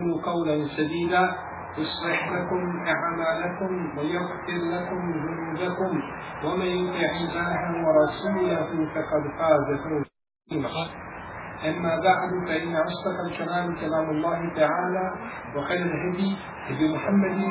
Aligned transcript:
قولا 0.00 0.68
سديدا 0.76 1.36
يصلح 1.78 2.28
لكم 2.32 2.86
أعمالكم 2.86 3.98
ويغفر 3.98 4.58
لكم 4.74 5.12
ذنوبكم 5.12 6.02
ومن 6.44 6.66
يطع 6.66 7.10
الله 7.20 7.86
ورسوله 7.86 8.66
فقد 8.94 9.22
فاز 9.38 9.78
فوزا 9.84 11.04
أما 11.68 12.00
بعد 12.00 12.30
فإن 12.48 12.76
أصدق 12.76 13.20
الكلام 13.30 13.74
كلام 13.80 14.10
الله 14.10 14.54
تعالى 14.56 15.12
وخير 15.56 15.86
الهدي 15.86 16.36
هدي 16.66 16.94
محمد 16.94 17.44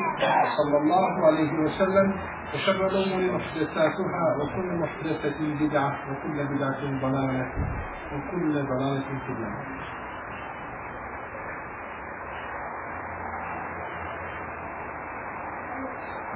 صلى 0.56 0.78
الله 0.78 1.26
عليه 1.26 1.52
وسلم 1.52 2.14
وشر 2.54 2.86
الأمور 2.86 3.38
محدثاتها 3.38 4.36
وكل 4.40 4.78
محدثة 4.82 5.38
بدعة 5.60 5.92
وكل 6.10 6.46
بدعة 6.54 6.80
ضلالة 7.02 7.52
وكل 8.12 8.52
ضلالة 8.52 9.18
في 9.26 9.32
النار. 9.32 9.93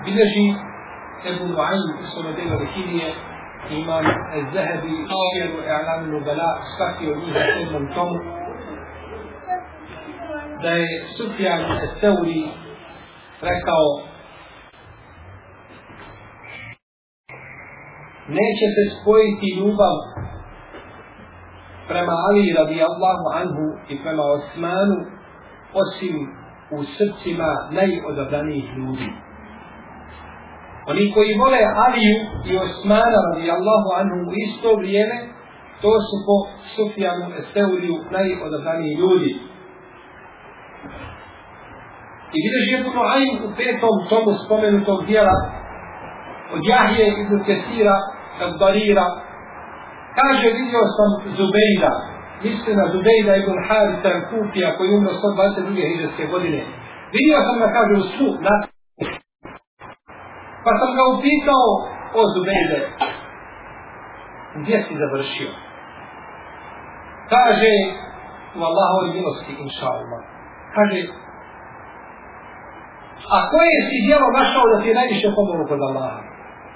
Bilježi 0.05 0.47
Ebu 1.31 1.45
Nu'aym 1.53 1.83
u 2.03 2.05
svome 2.11 2.33
delu 2.37 2.59
Rekirije 2.65 3.09
imam 3.71 4.05
Zahebi 4.55 4.93
Šijeru 5.11 5.59
E'lam 5.75 6.11
Nubala 6.11 6.51
svaki 6.77 7.11
od 7.13 7.19
njih 7.19 7.35
u 7.37 7.59
sedmom 7.59 7.95
tomu 7.95 8.19
da 10.63 10.71
je 10.71 11.07
Sufjan 11.17 11.63
Eseuri 11.85 12.43
rekao 13.41 13.87
neće 18.29 18.67
se 18.75 18.85
spojiti 18.97 19.57
ljubav 19.59 19.97
prema 21.89 22.13
Ali 22.29 22.55
radi 22.59 22.83
Allahu 22.83 23.27
anhu 23.41 23.67
i 23.89 24.03
prema 24.03 24.23
Osmanu 24.37 24.99
osim 25.83 26.17
u 26.71 26.85
srcima 26.85 27.51
najodabranijih 27.71 28.65
ljudi. 28.77 29.28
Oni 30.91 31.13
koji 31.15 31.39
vole 31.43 31.61
Aliju 31.87 32.19
i 32.51 32.53
Osmana 32.65 33.19
radi 33.27 33.51
Allahu 33.59 33.89
anhu 34.01 34.19
u 34.31 34.33
isto 34.47 34.69
vrijeme, 34.81 35.17
to 35.83 35.93
su 36.07 36.17
po 36.27 36.37
Sufijanu 36.75 37.27
Eseuriju 37.41 37.97
najodabraniji 38.11 38.95
ljudi. 39.03 39.33
I 42.37 42.39
vidiš 42.45 42.65
je 42.71 42.79
Ibn 42.81 42.99
Ayn 43.15 43.35
u 43.47 43.49
petom 43.59 43.95
tomu 44.11 44.31
spomenutog 44.45 45.07
dijela 45.07 45.37
od 46.55 46.61
Jahije 46.71 47.07
ibn 47.23 47.45
Kesira 47.47 47.97
od 48.47 48.53
Barira 48.61 49.07
kaže 50.19 50.47
vidio 50.59 50.83
sam 50.97 51.11
Zubejda 51.39 51.93
misli 52.45 52.73
na 52.81 52.87
Zubejda 52.93 53.33
ibn 53.37 53.55
Harita 53.69 54.13
Kufija 54.31 54.77
koji 54.77 54.89
umro 54.97 55.13
122. 55.13 55.93
hiđarske 55.93 56.25
godine 56.33 56.61
vidio 57.17 57.39
sam 57.47 57.57
da 57.63 57.69
kaže 57.77 57.95
u 58.01 58.05
svu 58.13 58.29
na 58.47 58.55
Pa 60.69 60.75
sam 60.81 60.91
ga 60.99 61.05
upitao 61.15 61.69
o 62.19 62.21
Zubejde. 62.35 62.81
Gdje 64.61 64.77
si 64.85 64.95
završio? 65.03 65.51
Kaže, 67.33 67.73
u 68.59 68.61
Allahovoj 68.69 69.09
milosti, 69.17 69.53
inša 69.65 69.87
Allah. 69.87 70.23
Kaže, 70.77 71.01
a 73.35 73.37
koje 73.53 73.79
si 73.89 73.97
dijelo 74.07 74.29
našao 74.41 74.65
da 74.73 74.77
ti 74.83 74.89
je 74.89 74.99
najviše 75.01 75.29
pomogu 75.39 75.65
kod 75.69 75.81
Allaha? 75.89 76.21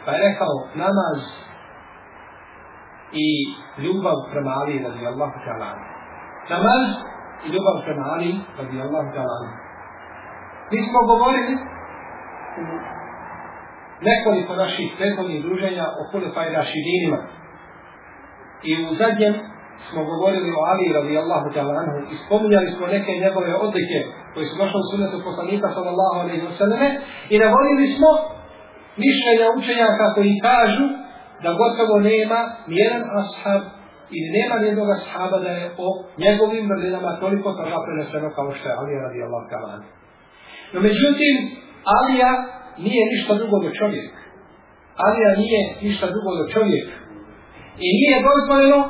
Pa 0.05 0.11
je 0.13 0.19
rekao, 0.29 0.55
namaz 0.85 1.19
i 3.25 3.29
ljubav 3.85 4.17
prema 4.33 4.53
Ali 4.61 4.75
radi 4.87 5.07
Allahu 5.13 5.37
ta'ala. 5.45 5.71
Namaz 6.53 6.87
i 7.45 7.49
ljubav 7.55 7.77
prema 7.85 8.05
Ali 8.15 8.31
radi 8.59 8.77
Allahu 8.87 9.09
ta'ala. 9.17 9.49
Mi 10.71 10.79
smo 10.89 11.01
govorili 11.13 11.55
u 12.61 12.63
nekoliko 14.11 14.53
naših 14.57 14.89
prethodnih 14.99 15.43
druženja 15.43 15.85
o 16.01 16.03
Hulefaj 16.11 16.49
Rašidinima. 16.59 17.19
I 18.69 18.73
u 18.91 18.95
zadnjem 19.01 19.35
smo 19.91 20.01
govorili 20.05 20.51
o 20.59 20.63
Ali 20.71 20.87
radijallahu 20.99 21.49
ta'ala 21.55 21.75
anhu 21.83 21.99
i 22.13 22.15
spominjali 22.25 22.69
smo 22.77 22.87
neke 22.87 23.13
njegove 23.25 23.51
odlike 23.67 23.99
koje 24.35 24.47
su 24.47 24.55
došle 24.63 24.79
u 24.81 24.89
sunnetu 24.91 25.17
poslanika 25.29 25.69
sallallahu 25.77 26.17
alaihi 26.23 26.45
wa 26.49 26.55
sallame 26.59 26.89
i 27.33 27.35
navodili 27.45 27.87
smo 27.97 28.11
mišljenja 29.05 29.47
učenjaka 29.59 30.05
koji 30.17 30.43
kažu 30.49 30.85
da 31.43 31.59
gotovo 31.63 31.95
nema 32.11 32.41
nijedan 32.73 33.03
ashab 33.21 33.63
ili 34.17 34.29
nema 34.39 34.55
nijednog 34.63 34.89
ashaba 34.99 35.37
da 35.45 35.51
je 35.61 35.67
o 35.87 35.89
njegovim 36.25 36.65
vrlinama 36.71 37.21
toliko 37.25 37.49
toga 37.59 37.77
preneseno 37.85 38.29
kao 38.37 38.49
što 38.57 38.69
je 38.69 38.75
Ali 38.81 38.93
radijallahu 39.07 39.47
ta'ala 39.53 39.69
anhu. 39.77 39.91
No 40.73 40.79
međutim, 40.89 41.35
Alija 41.99 42.33
nije 42.79 43.03
ništa 43.13 43.33
drugo 43.41 43.57
do 43.65 43.71
čovjek. 43.79 44.11
Alija 45.05 45.31
nije 45.43 45.61
ništa 45.87 46.07
drugo 46.15 46.31
do 46.41 46.45
čovjek. 46.55 46.87
I 47.87 47.89
nije 48.01 48.17
dozvoljeno, 48.31 48.81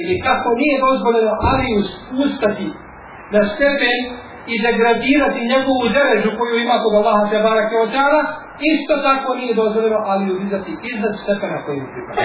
ili 0.00 0.14
kako 0.28 0.48
nije 0.62 0.76
dozvoljeno 0.88 1.32
Aliju 1.50 1.80
spustati 1.94 2.66
na 3.34 3.40
stepen 3.52 4.00
i 4.52 4.54
degradirati 4.66 5.50
njegovu 5.52 5.84
derežu 5.96 6.30
koju 6.38 6.54
ima 6.58 6.76
kod 6.82 6.94
Allaha 7.00 7.24
te 7.30 7.38
barake 7.46 7.76
od 7.84 7.90
dana, 7.98 8.20
isto 8.72 8.94
tako 9.08 9.28
nije 9.40 9.60
dozvoljeno 9.62 9.98
Aliju 10.12 10.34
vizati 10.42 10.72
iznad 10.90 11.14
stepena 11.22 11.58
koju 11.64 11.82
pripada. 11.92 12.22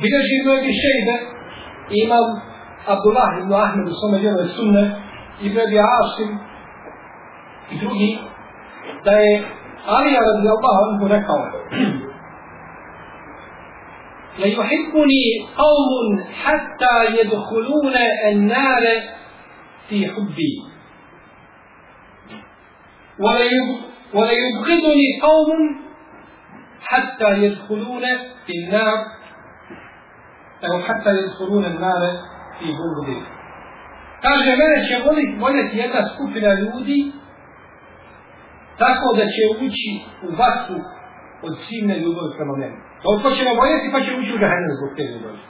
Bileži 0.00 0.36
mnogi 0.44 0.72
šejde, 0.82 1.16
imam 2.04 2.26
Abdullah 2.94 3.30
ibn 3.40 3.52
Ahmed 3.64 3.86
u 3.88 3.94
svome 3.98 4.18
djelu 4.22 4.48
sunne, 4.56 4.84
i 5.44 5.46
Bebi 5.54 5.78
Asim, 6.00 6.30
i 7.72 7.74
drugi, 7.82 8.10
da 9.06 9.14
je 9.24 9.34
Alija 9.96 10.20
radi 10.28 10.48
Allah 10.56 10.74
anhu 10.86 11.04
rekao 11.08 11.42
La 14.40 14.46
yuhibbuni 14.46 15.24
qawmun 15.58 16.08
hatta 16.42 16.94
yadkhuluna 17.18 18.02
an-nar 18.30 18.84
fi 19.88 19.98
hubbi 20.14 20.52
ولا 24.14 24.32
يبغضني 24.32 25.20
قوم 25.22 25.50
حتى 26.82 27.30
يدخلون 27.44 28.02
في 28.46 28.52
النار 28.64 28.98
أو 30.64 30.82
حتى 30.82 31.10
يدخلون 31.10 31.64
النار 31.64 32.02
في 32.58 32.66
بغضي. 32.72 33.20
Kaže, 34.22 34.56
mene 34.56 34.76
će 34.88 34.96
voljeti 35.40 35.76
jedna 35.78 36.08
skupina 36.14 36.52
ljudi 36.54 37.12
tako 38.82 39.08
da 39.18 39.24
će 39.34 39.42
ući 39.64 39.90
u 40.26 40.28
vatru 40.40 40.78
od 41.46 41.54
silne 41.66 41.94
ljubavi 42.02 42.30
prema 42.36 42.54
meni. 42.62 42.78
Toliko 43.04 43.28
će 43.36 43.42
me 43.44 43.52
voljeti 43.60 43.88
pa 43.94 43.98
će 44.04 44.10
ući 44.20 44.30
u 44.34 44.40
žahennem 44.42 44.72
zbog 44.78 44.90
te 44.96 45.04
ljubavi. 45.12 45.42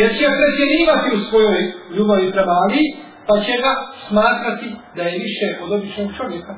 Jer 0.00 0.08
će 0.18 0.24
pretjerivati 0.38 1.08
u 1.16 1.24
svojoj 1.28 1.60
ljubavi 1.96 2.26
prema 2.36 2.54
Ali, 2.62 2.82
pa 3.28 3.34
će 3.44 3.54
ga 3.64 3.72
smatrati 4.08 4.68
da 4.96 5.02
je 5.02 5.22
više 5.26 5.46
od 5.62 5.68
običnog 5.76 6.08
čovjeka. 6.18 6.54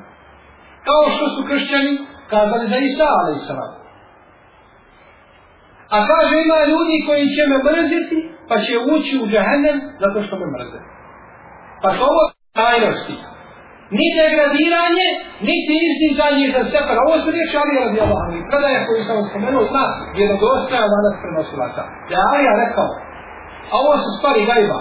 Kao 0.87 1.03
što 1.13 1.25
su 1.33 1.41
kršćani 1.49 1.93
kazali 2.31 2.65
za 2.71 2.77
Isa, 2.89 3.05
ali 3.17 3.31
i. 3.37 3.41
A 5.95 5.97
kaže 6.11 6.33
ima 6.45 6.57
ljudi 6.71 6.95
koji 7.07 7.25
će 7.35 7.43
me 7.51 7.57
mrziti, 7.67 8.17
pa 8.49 8.55
će 8.65 8.73
ući 8.93 9.13
u 9.23 9.27
džahennem 9.31 9.77
zato 10.01 10.17
što 10.25 10.35
me 10.41 10.47
mrze. 10.55 10.79
Pa 11.81 11.89
to 11.97 12.03
ovo 12.11 12.23
tajnosti 12.53 13.30
ni 13.97 14.05
degradiranje, 14.19 15.07
niti 15.47 15.73
izdizanje 15.89 16.45
za 16.55 16.61
sebe. 16.71 16.93
Ovo 17.05 17.15
su 17.23 17.27
riječi 17.35 17.55
Ali 17.61 17.73
radi 17.83 17.97
Allah. 18.05 18.23
I 18.37 18.39
predaje 18.49 18.77
koju 18.87 19.01
sam 19.07 19.17
spomenuo 19.29 19.63
zna 19.71 19.85
vjerodostaja 20.17 20.85
danas 20.95 21.15
prenosilaca. 21.21 21.83
Da 22.07 22.13
je 22.15 22.25
Alija 22.31 22.53
rekao, 22.65 22.89
a 23.71 23.73
ovo 23.81 23.93
su 24.03 24.09
stvari 24.17 24.41
gajba. 24.49 24.79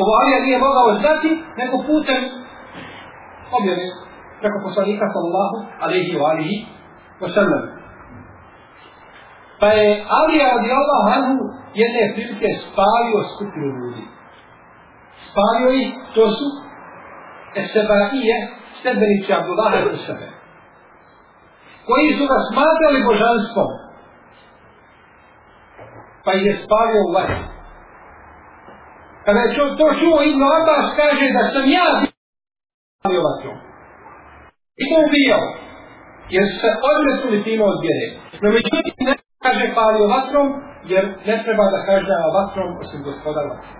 Ovo 0.00 0.12
Alija 0.20 0.38
nije 0.46 0.58
mogao 0.66 0.88
znati, 1.00 1.30
nego 1.60 1.74
putem 1.90 2.20
objave 3.58 3.86
preko 4.40 4.58
poslanika 4.66 5.04
sallallahu 5.14 5.56
alaihi 5.84 6.12
wa 6.20 6.26
alihi 6.32 6.56
wa 7.22 7.28
sallam. 7.36 7.62
Pa 9.60 9.68
je 9.78 9.86
Alija 10.18 10.46
radi 10.54 10.70
Allah 10.80 11.02
anhu 11.16 11.36
jedne 11.80 12.02
prilike 12.14 12.48
spavio 12.64 13.20
skupinu 13.32 13.68
ljudi. 13.80 14.04
Spavio 15.28 15.70
ih, 15.80 15.88
to 16.14 16.24
su 16.36 16.46
Esebaije, 17.54 18.36
stebenici 18.80 19.32
Abdullaha 19.32 19.78
i 19.78 19.98
sebe. 20.06 20.26
Koji 21.86 22.08
su 22.18 22.24
ga 22.30 22.38
smatrali 22.50 23.06
božanstvom. 23.10 23.70
Pa 26.24 26.32
je 26.32 26.52
spavio 26.64 27.02
u 27.08 27.12
vatru. 27.16 27.44
Kada 29.24 29.40
je 29.40 29.56
to 29.56 29.86
čuo 30.00 30.22
Ibn 30.22 30.42
Abbas 30.58 30.86
kaže 31.00 31.26
da 31.36 31.42
sam 31.52 31.64
ja 31.76 31.86
bio 33.08 33.22
vatru. 33.28 33.52
I 34.80 34.84
to 34.90 34.96
ubijao. 35.06 35.44
Jer 36.34 36.44
se 36.60 36.68
odmetili 36.90 37.44
time 37.44 37.64
od 37.64 37.78
vjere. 37.84 38.08
No 38.42 38.48
međutim 38.56 38.94
ne 39.08 39.14
kaže 39.44 39.74
palio 39.74 40.06
vatrom, 40.16 40.46
jer 40.92 41.04
ne 41.28 41.42
treba 41.44 41.64
da 41.74 41.78
kaže 41.86 42.12
vatrom 42.38 42.70
osim 42.82 43.02
gospoda 43.02 43.40
vatrom. 43.40 43.74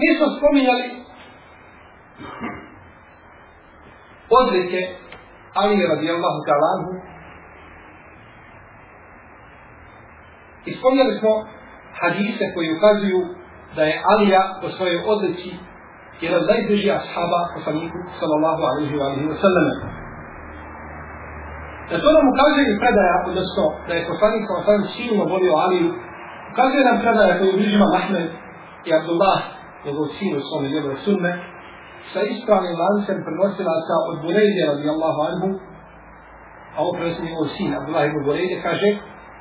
Mi 0.00 0.08
smo 0.16 0.26
spominjali 0.36 0.86
odlike 4.40 4.80
Ali 5.54 5.86
radijallahu 5.92 6.40
talanhu 6.50 6.92
i 10.68 10.70
spominjali 10.78 11.14
smo 11.20 11.32
hadise 12.00 12.44
koji 12.54 12.76
ukazuju 12.76 13.20
da 13.76 13.82
je 13.82 14.02
Alija 14.12 14.42
po 14.60 14.68
svojoj 14.76 14.98
odlici 15.12 15.50
jedan 16.20 16.42
najbliži 16.50 16.90
ashaba 16.90 17.40
poslaniku 17.54 17.98
sallallahu 18.20 18.62
alaihi 18.70 18.94
wa 18.98 19.04
alaihi 19.08 19.28
wa 19.32 19.40
sallam. 19.44 19.66
Da 21.90 21.96
to 22.02 22.08
nam 22.16 22.26
ukazuje 22.32 22.66
i 22.70 22.78
predaja, 22.82 23.16
odnosno 23.30 23.64
da 23.88 23.92
je 23.94 24.08
poslanik 24.10 24.42
sallallahu 24.42 24.70
alaihi 24.70 24.82
wa 24.84 24.92
sallam 24.92 24.96
silno 24.96 25.24
volio 25.34 25.52
Aliju, 25.64 25.90
ukazuje 26.52 26.82
nam 26.88 26.98
predaja 27.04 27.38
koju 27.38 27.52
bližima 27.58 27.86
Mahmed 27.96 28.28
i 28.88 28.90
Abdullah, 28.98 29.40
njegov 29.84 30.06
sin 30.16 30.32
u 30.36 30.42
svome 30.48 30.68
njegove 30.74 30.96
sunne, 31.04 31.32
sa 32.12 32.20
ispravnim 32.34 32.76
lancem 32.82 33.18
prenosila 33.26 33.74
sa 33.88 33.96
od 34.10 34.16
Burejde 34.24 34.62
radijallahu 34.72 35.20
anhu, 35.30 35.48
a 36.76 36.78
on 36.86 36.92
prenosi 36.96 37.28
njegov 37.28 37.46
sin, 37.56 37.70
Abdullah 37.78 38.04
ibn 38.06 38.20
Burejde, 38.26 38.56
kaže, 38.66 38.88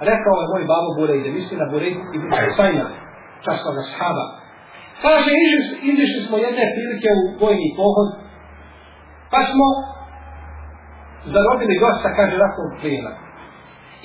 rekao 0.09 0.35
je 0.41 0.51
moj 0.53 0.65
babo 0.71 0.89
Burejde, 0.99 1.29
misli 1.37 1.55
na 1.61 1.67
Burejde 1.71 2.01
ibn 2.17 2.27
Sajna, 2.57 2.87
častnog 3.45 3.75
ashaba, 3.83 4.25
Kaže, 5.01 5.33
izišli 5.91 6.21
smo 6.27 6.37
jedne 6.45 6.65
prilike 6.75 7.09
u 7.19 7.21
vojni 7.41 7.69
pohod, 7.79 8.09
pa 9.31 9.39
smo 9.49 9.67
zarobili 11.33 11.75
gosta, 11.83 12.09
kaže, 12.17 12.35
ratnog 12.43 12.71
plijena. 12.81 13.13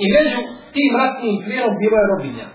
I 0.03 0.05
među 0.15 0.41
tim 0.75 0.93
ratnim 1.03 1.37
plijenom 1.45 1.75
bilo 1.83 1.97
je 2.01 2.11
robinja. 2.15 2.47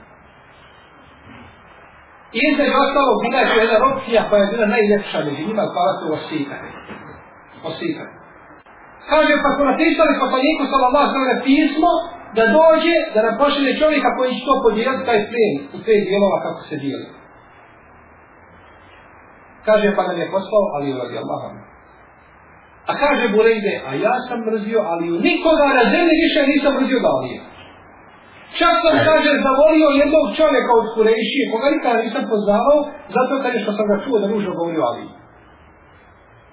I 2.38 2.40
između 2.50 2.74
ostalo 2.86 3.12
bila 3.24 3.40
je 3.42 3.54
jedna 3.62 3.78
opcija 3.92 4.20
koja 4.30 4.40
je 4.42 4.52
bila 4.54 4.68
najljepša 4.76 5.20
među 5.28 5.42
njima, 5.48 5.64
koja 5.74 5.92
se 5.98 6.06
osikane. 6.18 6.70
Osikane. 7.70 8.14
Kaže, 9.12 9.34
pa 9.44 9.50
smo 9.54 9.64
napisali 9.72 10.22
poslaniku 10.24 10.64
sallallahu 10.72 11.10
sallam 11.16 11.40
pismo, 11.50 11.92
da 12.38 12.44
dođe, 12.60 12.96
da 13.14 13.20
nam 13.26 13.36
pošalje 13.42 13.80
čovjeka 13.82 14.10
koji 14.18 14.30
će 14.36 14.42
to 14.48 14.56
podijeliti 14.66 15.08
taj 15.10 15.20
plen, 15.30 15.54
u 15.76 15.78
pet 15.86 16.02
dijelova 16.08 16.38
kako 16.46 16.62
se 16.70 16.76
dijeli. 16.84 17.08
Kaže, 19.68 19.88
pa 19.98 20.04
nam 20.08 20.18
je 20.22 20.32
poslao 20.36 20.66
Ali 20.76 20.98
radi 21.02 21.16
Allah. 21.24 21.42
A 22.90 22.92
kaže 23.04 23.26
Burejde, 23.36 23.74
a 23.88 23.90
ja 24.06 24.16
sam 24.28 24.40
mrzio 24.50 24.80
Aliju. 24.92 25.16
Nikoga 25.30 25.68
na 25.80 25.86
zemlji 25.94 26.16
više 26.26 26.40
nisam 26.52 26.72
mrzio 26.80 27.00
da 27.06 27.10
Aliju. 27.18 27.42
Čak 28.58 28.76
sam, 28.84 28.96
kaže, 29.10 29.32
zavolio 29.48 29.90
jednog 30.02 30.26
čovjeka 30.40 30.72
od 30.80 30.88
Kurejšije, 30.96 31.44
koga 31.52 31.68
nikada 31.76 32.00
nisam 32.06 32.24
poznavao, 32.34 32.80
zato 33.16 33.34
kad 33.44 33.52
je 33.54 33.64
što 33.64 33.72
sam 33.78 33.86
ga 33.92 33.98
čuo 34.04 34.18
da 34.22 34.28
ružno 34.34 34.52
govorio 34.60 34.84
Ali. 34.90 35.06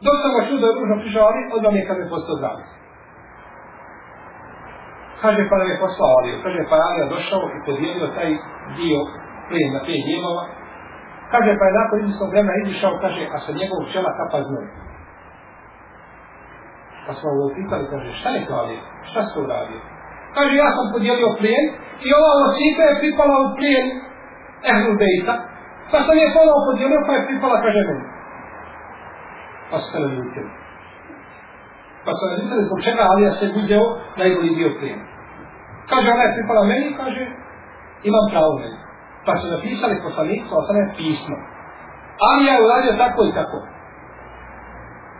Dok 0.05 0.17
sam 0.23 0.31
ga 0.37 0.43
čuo 0.47 0.59
da 0.61 0.67
je 0.67 0.79
ružno 0.81 0.97
prišao 1.03 1.25
Ali, 1.29 1.41
odmah 1.57 1.73
mi 1.73 1.81
je 1.81 1.89
kad 1.89 1.97
me 1.99 2.13
postao 2.15 2.39
zdravi. 2.39 2.65
Kaže, 5.23 5.41
pa 5.51 5.57
nam 5.61 5.69
je 5.73 5.83
poslao 5.85 6.13
Ali. 6.19 6.31
Kaže, 6.45 6.61
pa 6.71 6.77
Alija 6.87 7.13
došao 7.15 7.45
i 7.57 7.59
podijelio 7.67 8.15
taj 8.17 8.31
dio 8.79 9.01
plijen 9.49 9.71
na 9.77 9.81
pet 9.87 10.01
dijelova, 10.09 10.45
Kaže, 11.31 11.51
pa 11.59 11.65
je 11.67 11.79
nakon 11.81 11.99
izvrstvog 12.01 12.31
vremena 12.31 12.63
izišao, 12.65 13.01
kaže, 13.05 13.23
a 13.35 13.37
sa 13.45 13.53
njegovog 13.61 13.87
čela 13.93 14.11
kapa 14.19 14.39
znoj. 14.49 14.67
Pa 17.07 17.13
smo 17.19 17.29
ga 17.37 17.43
upitali, 17.51 17.85
kaže, 17.93 18.11
šta 18.21 18.29
je 18.31 18.47
to 18.47 18.55
ali? 18.63 18.77
Šta 19.11 19.21
se 19.27 19.41
uradio? 19.45 19.81
Kaže, 20.37 20.53
ja 20.63 20.69
sam 20.77 20.87
podijelio 20.95 21.37
plijen 21.39 21.67
i 22.07 22.09
ova 22.19 22.33
osipa 22.47 22.83
je 22.87 22.99
pripala 23.01 23.37
u 23.45 23.49
plijen 23.57 23.87
Ehlu 24.71 24.93
Bejta, 25.01 25.35
pa 25.91 25.99
sam 26.07 26.17
je 26.23 26.35
ponovo 26.37 26.61
podijelio, 26.69 27.01
pa 27.07 27.13
je 27.17 27.27
pripala, 27.29 27.57
kaže, 27.65 27.81
meni. 27.89 28.05
Pa 29.71 29.77
se 29.79 29.99
ne 30.03 30.09
ljutili. 30.17 30.51
Pa 32.05 32.13
se 32.19 32.25
ne 32.29 32.35
ljutili, 32.39 32.67
zbog 32.69 32.79
čega 32.87 33.03
Alija 33.11 33.33
se 33.39 33.45
uzeo 33.61 33.87
najbolji 34.21 34.57
dio 34.59 34.71
plijena. 34.79 35.05
Kaže, 35.91 36.07
ona 36.15 36.25
je 36.27 36.35
pripala 36.37 36.63
meni, 36.73 36.89
kaže, 37.01 37.23
imam 38.09 38.27
pravo 38.33 38.53
meni 38.63 38.87
pa 39.27 39.33
su 39.41 39.47
napisali 39.55 40.03
poslanicu 40.07 40.51
o 40.59 40.61
je 40.81 40.95
pismo. 40.99 41.37
Ali 42.29 42.47
ja 42.47 42.53
je 42.55 42.65
uradio 42.67 42.93
tako 43.05 43.21
i 43.25 43.33
tako. 43.39 43.59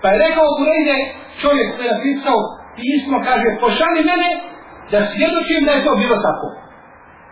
Pa 0.01 0.07
je 0.09 0.23
rekao 0.27 0.57
Burejde, 0.59 0.97
čovjek 1.43 1.69
koji 1.75 1.87
je 1.87 1.95
napisao 1.97 2.39
pismo, 2.79 3.17
kaže, 3.29 3.49
pošali 3.65 4.01
mene 4.11 4.31
da 4.93 4.99
svjedočim 5.13 5.61
da 5.67 5.73
je 5.75 5.85
to 5.87 5.93
bilo 6.03 6.17
tako. 6.29 6.49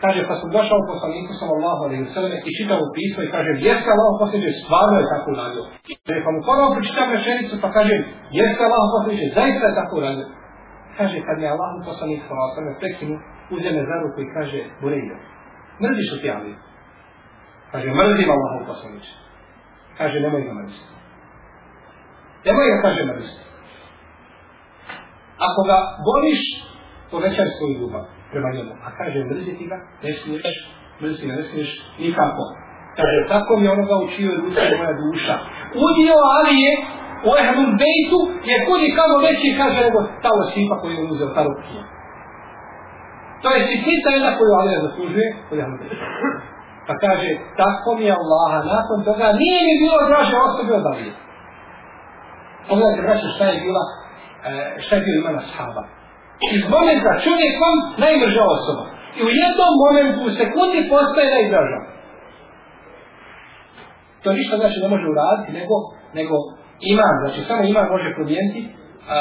Kaže, 0.02 0.20
pa 0.28 0.34
sam 0.38 0.48
došao 0.56 0.78
u 0.80 0.88
poslaniku 0.92 1.32
sallallahu 1.40 1.80
alaihi 1.86 2.04
wa 2.06 2.12
sallam 2.14 2.32
i 2.48 2.54
čitao 2.58 2.80
u 2.86 2.92
pismo 2.96 3.20
i 3.22 3.32
kaže, 3.36 3.50
jeste 3.68 3.88
Allah 3.94 4.10
posljeđe, 4.20 4.50
stvarno 4.62 4.96
je 5.00 5.10
tako 5.14 5.28
uradio. 5.34 5.64
Kaže, 6.06 6.20
pa 6.24 6.30
mu 6.34 6.40
ponovno 6.48 6.74
pročitam 6.76 7.08
rečenicu 7.16 7.54
pa 7.64 7.68
kaže, 7.76 7.94
jeste 8.40 8.62
Allah 8.68 8.84
posljeđe, 8.94 9.26
zaista 9.38 9.64
je 9.66 9.78
tako 9.80 9.92
uradio. 10.00 10.26
Kaže, 10.98 11.16
kad 11.26 11.34
mi 11.38 11.44
je 11.46 11.54
Allah 11.54 11.70
poslanik 11.90 12.20
sallallahu 12.20 12.46
alaihi 12.46 12.56
wa 12.56 12.60
sallam 12.60 12.80
prekinu, 12.82 13.14
uzeme 13.56 13.80
za 13.90 13.96
ruku 14.02 14.18
i 14.22 14.32
kaže, 14.36 14.58
Burejde, 14.80 15.16
Mrziš 15.82 16.08
li 16.12 16.18
ti 16.22 16.30
Ali? 16.30 16.52
Kaže, 17.72 17.88
mrzim 17.90 18.30
Allahov 18.30 18.66
poslaniče. 18.66 19.12
Kaže, 19.98 20.20
nemoj 20.20 20.42
ga 20.46 20.52
mrziti. 20.52 20.88
Nemoj 22.46 22.66
ga, 22.70 22.76
kaže, 22.82 23.02
mrziti. 23.10 23.42
Ako 25.46 25.60
ga 25.70 25.78
voliš, 26.08 26.42
povećaj 27.14 27.49
svoju 27.56 27.75
ljubav 27.81 28.05
prema 28.32 28.49
njemu. 28.56 28.72
A 28.87 28.88
kaže, 28.99 29.19
mrziti 29.31 29.64
ga, 29.70 29.78
ne 30.05 30.11
smiješ, 30.19 30.56
mrziti 31.00 31.26
ga, 31.28 31.34
ne 31.40 31.44
smiješ 31.49 31.70
nikako. 32.02 32.44
Kaže, 32.99 33.19
tako 33.34 33.50
mi 33.61 33.66
onoga 33.75 33.94
učio 34.06 34.31
je 34.31 34.38
ono 34.38 34.49
duša 34.49 34.76
moja 34.81 34.94
duša. 35.02 35.34
Udio 35.87 36.16
Ali 36.37 36.55
je 36.64 36.72
u 37.28 37.31
Ehlul 37.43 37.72
Bejtu 37.82 38.20
je 38.50 38.56
kudi 38.66 38.88
kamo 38.99 39.16
veći, 39.26 39.49
kaže, 39.61 39.78
nego 39.87 39.99
ta 40.22 40.31
osipa 40.43 40.75
koju 40.81 40.94
je 40.99 41.05
uzeo, 41.12 41.34
ta 41.37 41.43
rukija. 41.49 41.82
To 43.43 43.49
je 43.55 43.61
sitnica 43.70 44.08
jedna 44.16 44.31
koju 44.38 44.52
Alija 44.61 44.84
zaslužuje, 44.87 45.28
koju 45.46 45.58
je 45.61 45.66
Pa 46.88 46.94
kaže, 47.05 47.31
tako 47.62 47.88
mi 47.99 48.05
je 48.11 48.14
Allaha, 48.22 48.58
nakon 48.75 48.99
toga 49.08 49.26
nije 49.43 49.61
mi 49.66 49.75
bilo 49.82 49.99
draže 50.08 50.37
osobe 50.49 50.72
od 50.81 50.87
Alije. 50.93 51.12
Pogledajte, 52.69 53.02
braće, 53.06 53.26
šta 53.34 53.44
je 53.44 53.62
bila, 53.66 53.84
e, 54.50 54.82
šta 54.82 54.93
je 54.96 55.02
bio 55.06 55.20
imana 55.22 55.40
sahaba. 55.50 55.82
Iz 56.56 56.62
momenta 56.75 57.10
čovjek 57.26 57.54
vam 57.64 57.76
najmrža 58.04 58.42
osoba. 58.56 58.84
I 59.19 59.20
u 59.28 59.31
jednom 59.42 59.72
momentu, 59.84 60.19
u 60.28 60.34
sekundi, 60.40 60.90
postaje 60.94 61.28
najdraža. 61.36 61.81
To 64.23 64.28
ništa 64.38 64.54
znači 64.62 64.78
ne 64.85 64.88
može 64.94 65.06
uraditi, 65.12 65.50
nego, 65.59 65.76
nego 66.18 66.35
ima, 66.92 67.06
znači 67.23 67.40
samo 67.49 67.62
ima 67.64 67.82
može 67.94 68.09
promijeniti 68.16 68.61
a, 69.14 69.16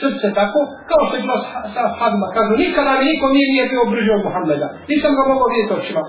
srce 0.00 0.26
tako, 0.40 0.58
kao 0.90 1.00
što 1.06 1.14
je 1.16 1.22
bilo 1.24 1.38
sa 1.74 1.82
Hadma, 1.98 2.26
kažu, 2.36 2.52
nikada 2.64 2.92
mi 2.98 3.04
niko 3.10 3.26
nije 3.34 3.48
nije 3.52 3.64
bio 3.72 3.84
brže 3.92 4.10
od 4.18 4.22
Muhammeda, 4.26 4.68
nisam 4.90 5.10
ga 5.16 5.22
mogao 5.30 5.48
vidjeti 5.52 5.76
očima. 5.80 6.02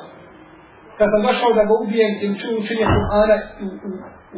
Kad 0.98 1.08
sam 1.12 1.22
došao 1.28 1.52
da 1.58 1.64
ga 1.70 1.74
ubijem 1.84 2.12
tim 2.20 2.34
ču 2.40 2.48
učenje 2.62 2.86
Kur'ana 2.94 3.36
u, 3.64 3.68
u, 3.88 3.90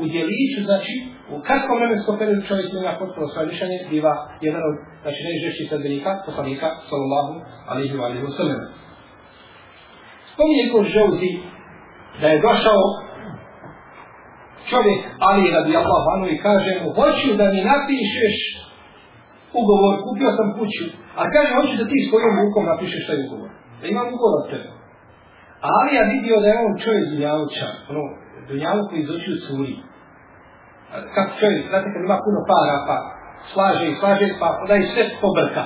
u 0.01 0.04
djeliću, 0.13 0.60
znači, 0.70 0.94
u 1.34 1.36
kratkom 1.46 1.75
vremenskom 1.80 2.16
periodu 2.20 2.48
čovjek 2.50 2.68
ima 2.70 2.94
potpuno 3.01 3.25
svoje 3.27 3.48
mišljenje, 3.51 3.77
biva 3.92 4.13
jedan 4.48 4.63
od, 4.70 4.75
znači, 5.04 5.20
najžešćih 5.27 5.66
sredbenika, 5.70 6.12
poslanika, 6.27 6.68
sallallahu 6.89 7.34
alihi 7.74 7.94
wa 8.00 8.04
alihi 8.08 8.24
wa 8.27 8.34
sallam. 8.39 8.62
Spominje 10.32 10.66
kod 10.74 10.86
žeuzi 10.96 11.32
da 12.22 12.27
je 12.27 12.44
došao 12.48 12.84
čovjek 14.72 15.01
Ali 15.27 15.51
radi 15.56 15.74
Allah 15.82 16.01
vanu 16.10 16.25
i 16.30 16.42
kaže 16.46 16.72
mu, 16.82 16.89
hoću 17.00 17.30
da 17.39 17.46
mi 17.54 17.60
napišeš 17.72 18.38
ugovor, 19.60 19.94
kupio 20.06 20.32
sam 20.38 20.48
kuću, 20.58 20.86
a 21.20 21.24
kaže, 21.34 21.50
hoću 21.58 21.74
da 21.82 21.86
ti 21.92 22.08
svojom 22.10 22.34
rukom 22.42 22.63
napišeš 22.72 23.04
taj 23.08 23.20
ugovor. 23.25 23.50
Da 23.80 23.86
imam 23.88 24.08
ugovor 24.16 24.38
od 24.42 24.50
tebe. 24.51 24.70
Ali 25.62 25.96
ja 25.96 26.04
vidio 26.16 26.38
da 26.44 26.48
je 26.48 26.64
on 26.66 26.74
čovjek 26.84 27.06
dunjavuća, 27.12 27.68
ono, 27.92 28.04
dunjavu 28.50 28.82
koji 28.90 29.00
iz 29.02 29.10
očiju 29.16 29.36
curi. 29.46 29.76
Kako 31.16 31.32
čovjek, 31.40 31.62
znate 31.70 31.88
kad 31.94 32.02
ima 32.08 32.18
puno 32.26 32.40
para, 32.52 32.78
pa 32.88 32.98
slaže 33.54 33.86
i 33.90 33.96
slaže, 34.00 34.28
pa 34.40 34.48
da 34.68 34.76
i 34.76 34.90
sve 34.94 35.04
pobrka. 35.24 35.64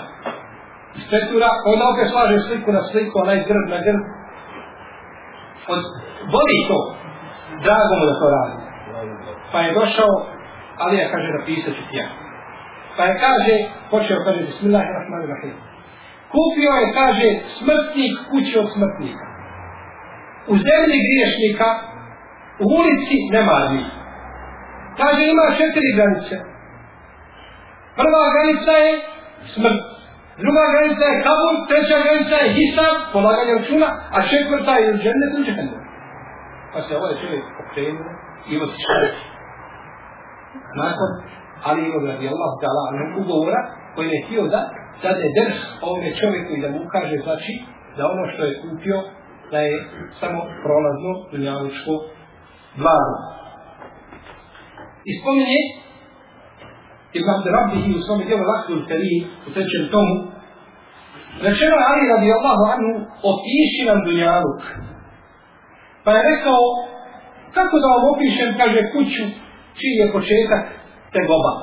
Iz 0.99 1.05
petura, 1.11 1.49
onda 1.71 1.83
opet 1.93 2.07
slaže 2.13 2.37
sliku 2.47 2.69
na 2.77 2.81
sliku, 2.91 3.13
onaj 3.23 3.39
grb 3.49 3.67
na 3.75 3.79
grb. 3.85 4.03
Od, 5.73 5.81
voli 6.33 6.59
to. 6.69 6.79
Drago 7.65 7.93
mu 7.99 8.05
da 8.09 8.15
to 8.21 8.27
radi. 8.35 8.57
Pa 9.51 9.59
je 9.65 9.73
došao, 9.79 10.13
ali 10.77 10.97
ja 10.97 11.11
kaže, 11.13 11.27
napisat 11.37 11.73
ću 11.77 11.83
ti 11.89 11.97
ja. 12.01 12.07
Pa 12.97 13.03
je 13.03 13.13
kaže, 13.25 13.55
počeo 13.91 14.23
kaže, 14.25 14.41
bismillahirrahmanirrahim. 14.49 15.55
Kupio 16.35 16.71
je, 16.81 16.87
kaže, 17.01 17.27
smrtnik 17.57 18.13
kuće 18.29 18.55
od 18.63 18.69
smrtnika. 18.75 19.30
U 20.47 20.53
zemlji 20.67 20.97
griješnika, 21.07 21.69
u 22.63 22.65
ulici 22.79 23.15
nemarni. 23.35 23.83
Kaže, 24.99 25.21
ima 25.25 25.45
četiri 25.59 25.89
granice. 25.97 26.35
Prva 27.99 28.23
granica 28.33 28.73
je 28.85 28.91
smrt. 29.53 29.83
Druga 30.43 30.63
granica 30.73 31.05
je 31.11 31.21
kabur, 31.27 31.55
treća 31.69 31.97
granica 32.05 32.35
je 32.43 32.53
hisab, 32.57 32.95
polaganje 33.13 33.53
računa, 33.59 33.89
a 34.15 34.17
četvrta 34.31 34.73
je 34.83 34.89
džennet 35.03 35.31
u 35.39 35.41
džennet. 35.45 35.81
Pa 36.73 36.79
se 36.85 36.91
ovaj 36.99 37.13
čovjek 37.21 37.45
okrenuo 37.61 38.11
i 38.51 38.53
otišao. 38.63 39.31
Nakon 40.83 41.11
Ali 41.67 41.81
ibn 41.87 42.07
radi 42.11 42.25
Allah 42.33 42.51
dala 42.63 42.85
nam 42.97 43.09
ugovora 43.21 43.61
koji 43.95 44.07
je 44.13 44.23
htio 44.25 44.43
da 44.53 44.61
dade 45.03 45.27
drž 45.37 45.55
ovome 45.85 46.09
čovjeku 46.21 46.51
i 46.53 46.61
da 46.63 46.69
mu 46.73 46.79
ukaže 46.85 47.17
znači 47.25 47.53
da 47.97 48.03
ono 48.13 48.23
što 48.31 48.41
je 48.43 48.59
kupio 48.61 48.97
da 49.51 49.59
je 49.67 49.75
samo 50.19 50.39
prolazno 50.63 51.11
dunjavučko 51.31 51.93
blago. 52.81 53.15
I 55.09 55.11
spominje 55.19 55.61
Ibn 57.17 57.29
Abderabihi 57.35 57.97
u 57.97 58.01
svome 58.05 58.23
djelu 58.25 58.43
Lakul 58.51 58.87
Karim 58.89 59.23
u 59.47 59.49
trećem 59.53 59.85
tomu 59.91 60.15
Rečeno 61.47 61.75
je 61.79 61.87
Ali 61.91 62.03
radi 62.13 62.27
Allahu 62.37 62.63
anhu 62.73 62.91
opiši 63.31 63.81
nam 63.89 63.99
dunjaluk. 64.07 64.61
Pa 66.03 66.09
je 66.15 66.27
rekao 66.31 66.61
kako 67.57 67.75
da 67.81 67.87
vam 67.93 68.03
opišem, 68.13 68.49
kaže 68.61 68.81
kuću 68.93 69.23
čiji 69.79 69.95
je 70.01 70.13
početak 70.17 70.63
te 71.13 71.21
goba. 71.29 71.53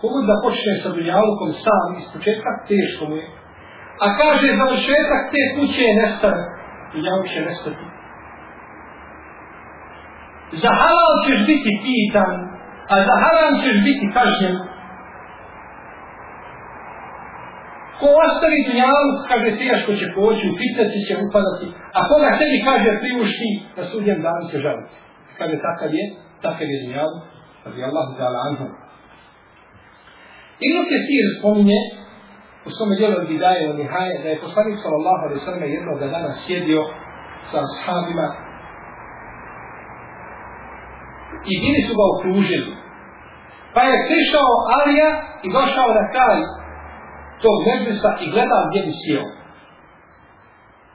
Kogod 0.00 0.24
da 0.30 0.42
počne 0.44 0.72
sa 0.82 0.88
dunjalukom 0.96 1.50
sam 1.64 1.88
iz 2.00 2.06
početka, 2.14 2.50
teško 2.68 3.02
mu 3.08 3.16
je. 3.20 3.26
A 4.04 4.06
kaže 4.20 4.46
završetak 4.60 5.22
te 5.32 5.42
kuće 5.54 5.82
je 5.88 5.98
nestane. 6.00 6.42
Dunjaluk 6.92 7.26
će 7.34 7.40
nestati. 7.48 7.84
Za 10.62 10.70
halal 10.80 11.14
ćeš 11.26 11.38
biti 11.50 11.70
pitan, 11.84 12.32
a 12.92 12.94
za 13.06 13.14
haram 13.22 13.54
ćeš 13.62 13.76
biti 13.88 14.04
kažnjen. 14.16 14.56
Ko 18.00 18.06
ostavi 18.24 18.58
dunjalu, 18.66 19.08
kaže 19.28 19.48
teško 19.62 19.90
će 20.00 20.06
poći, 20.16 20.44
u 20.50 20.56
fitnesi 20.60 20.98
će 21.08 21.14
upadati, 21.26 21.66
a 21.96 21.98
koga 22.08 22.30
sebi 22.38 22.58
kaže 22.68 22.90
priušti, 23.02 23.50
na 23.76 23.82
sudjem 23.90 24.18
danu 24.26 24.44
se 24.50 24.56
žaliti. 24.64 24.94
Kaže 25.38 25.56
takav 25.66 25.90
je, 25.98 26.04
takav 26.44 26.66
je 26.72 26.76
dunjalu, 26.82 27.16
radi 27.64 27.80
Allahu 27.88 28.12
ta'ala 28.18 28.38
anhu. 28.48 28.66
Ibn 30.66 30.78
Kesir 30.90 31.24
spominje 31.38 31.80
u 32.66 32.70
svome 32.76 32.94
dijelu 32.96 33.28
Bidaje 33.28 33.70
u 33.70 33.78
Nihaje 33.80 34.14
da 34.22 34.28
je 34.28 34.42
poslanik 34.46 34.76
sallallahu 34.82 35.22
alaihi 35.24 35.44
sallam 35.44 35.62
jednog 35.76 35.96
dana 36.00 36.30
sjedio 36.44 36.82
sa 37.50 37.58
ashabima 37.66 38.26
i 41.52 41.54
bili 41.62 41.80
su 41.86 41.92
ga 41.98 42.04
okružili. 42.12 42.72
Pa 43.74 43.80
je 43.88 44.06
prišao 44.10 44.50
Alija 44.78 45.10
i 45.46 45.48
došao 45.58 45.88
na 45.98 46.04
kraj 46.14 46.38
tog 47.42 47.56
medvisa 47.68 48.10
i 48.24 48.26
gledao 48.34 48.62
gdje 48.68 48.80
bi 48.86 48.92
sjeo. 49.02 49.26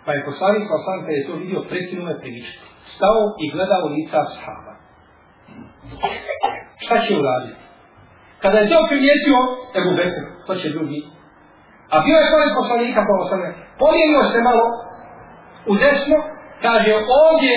Pa 0.06 0.10
je 0.13 0.25
poslanik 0.30 0.63
sallallahu 0.63 0.92
alaihi 0.92 1.06
sallam 1.06 1.18
je 1.20 1.28
to 1.28 1.34
vidio 1.44 1.70
prekinuo 1.72 2.10
je 2.13 2.22
pričati. 2.24 2.66
Stao 2.96 3.22
i 3.44 3.46
gledao 3.56 3.84
lica 3.96 4.18
ashaba. 4.25 4.74
Šta 6.84 6.96
će 7.06 7.12
uraditi? 7.22 7.62
Kada 8.44 8.58
je 8.60 8.70
to 8.70 8.78
primijetio 8.90 9.40
Ebu 9.80 9.92
Bekr, 10.00 10.24
to 10.48 10.54
će 10.62 10.70
drugi. 10.70 11.01
A 11.93 11.95
bio 12.05 12.17
je 12.21 12.31
pored 12.33 12.51
poslanika 12.62 13.00
pa 13.01 13.07
po 13.07 13.13
osnovne. 13.24 13.50
Pomijenio 13.81 14.21
se 14.31 14.39
malo 14.50 14.65
u 15.71 15.74
desno, 15.83 16.17
kaže 16.65 16.91
ovdje 17.24 17.53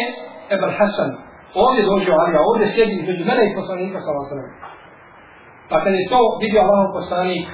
Ebu 0.54 0.68
Hasan, 0.78 1.10
ovdje 1.64 1.82
dođe 1.90 2.10
Alija, 2.22 2.40
ovdje 2.50 2.72
sjedi 2.74 2.94
između 2.98 3.22
mene 3.30 3.42
i 3.46 3.56
poslanika 3.60 3.98
sa 4.04 4.10
osnovne. 4.22 4.48
Pa 5.70 5.76
kad 5.82 5.92
je 5.94 6.10
to 6.12 6.20
vidio 6.42 6.60
Allah 6.64 6.84
poslanik, 6.98 7.46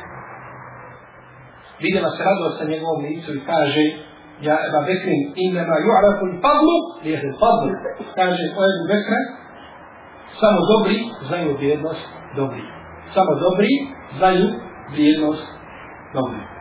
vidjela 1.85 2.11
se 2.15 2.21
radost 2.29 2.55
sa 2.59 2.65
njegovom 2.71 3.01
licu 3.07 3.31
i 3.35 3.45
kaže, 3.51 3.85
ja 4.47 4.57
Eba 4.67 4.81
Bekrin, 4.89 5.23
inema 5.47 5.77
ju'arafu 5.87 6.25
i 6.29 6.41
padlu, 6.47 6.77
lijete 7.05 7.29
padlu. 7.45 7.71
Kaže, 8.19 8.45
o 8.59 8.61
Ebu 8.71 8.85
Bekra, 8.93 9.21
samo 10.41 10.59
dobri 10.73 10.99
znaju 11.29 11.49
vrijednost 11.59 12.07
dobri 12.37 12.65
samo 13.15 13.33
dobri 13.45 13.73
znaju 14.19 14.47
vrijednost 14.93 15.47
dobri. 16.15 16.60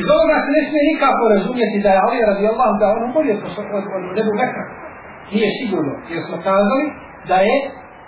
Iz 0.00 0.06
ovoga 0.14 0.36
se 0.44 0.50
ne 0.56 0.62
smije 0.68 0.82
nikako 0.92 1.22
razumjeti 1.34 1.78
da 1.84 1.90
je 1.94 2.02
Ali 2.06 2.26
radi 2.28 2.44
Allah 2.52 2.70
da 2.80 2.86
on 2.94 3.02
umolio 3.08 3.34
od, 3.48 3.54
od, 3.78 3.84
od 3.96 4.02
Rebu 4.16 4.32
Bekra. 4.40 4.64
Nije 5.32 5.48
sigurno, 5.60 5.92
jer 6.12 6.20
smo 6.26 6.36
kazali 6.48 6.84
da 7.30 7.38
je 7.48 7.56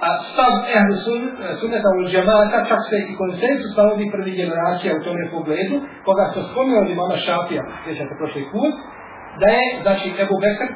a 0.07 0.09
stav 0.31 0.53
ehlu 0.77 0.97
sun, 1.05 1.23
e, 1.27 1.47
sunneta 1.61 1.89
u 1.99 2.01
džemata, 2.11 2.59
čak 2.71 2.81
se 2.89 2.97
i 3.11 3.17
konsensus 3.23 3.71
stavovi 3.75 4.13
prvi 4.15 4.33
generacija 4.43 4.91
u 4.99 5.05
tome 5.07 5.23
pogledu, 5.35 5.77
koga 6.07 6.25
se 6.33 6.41
spomnio 6.51 6.79
od 6.85 6.89
imama 6.91 7.17
Šafija, 7.27 7.63
sjećate 7.85 8.15
prošli 8.21 8.43
put, 8.53 8.75
da 9.41 9.49
je, 9.57 9.65
znači, 9.85 10.07
Ebu 10.23 10.37
Bekr 10.45 10.69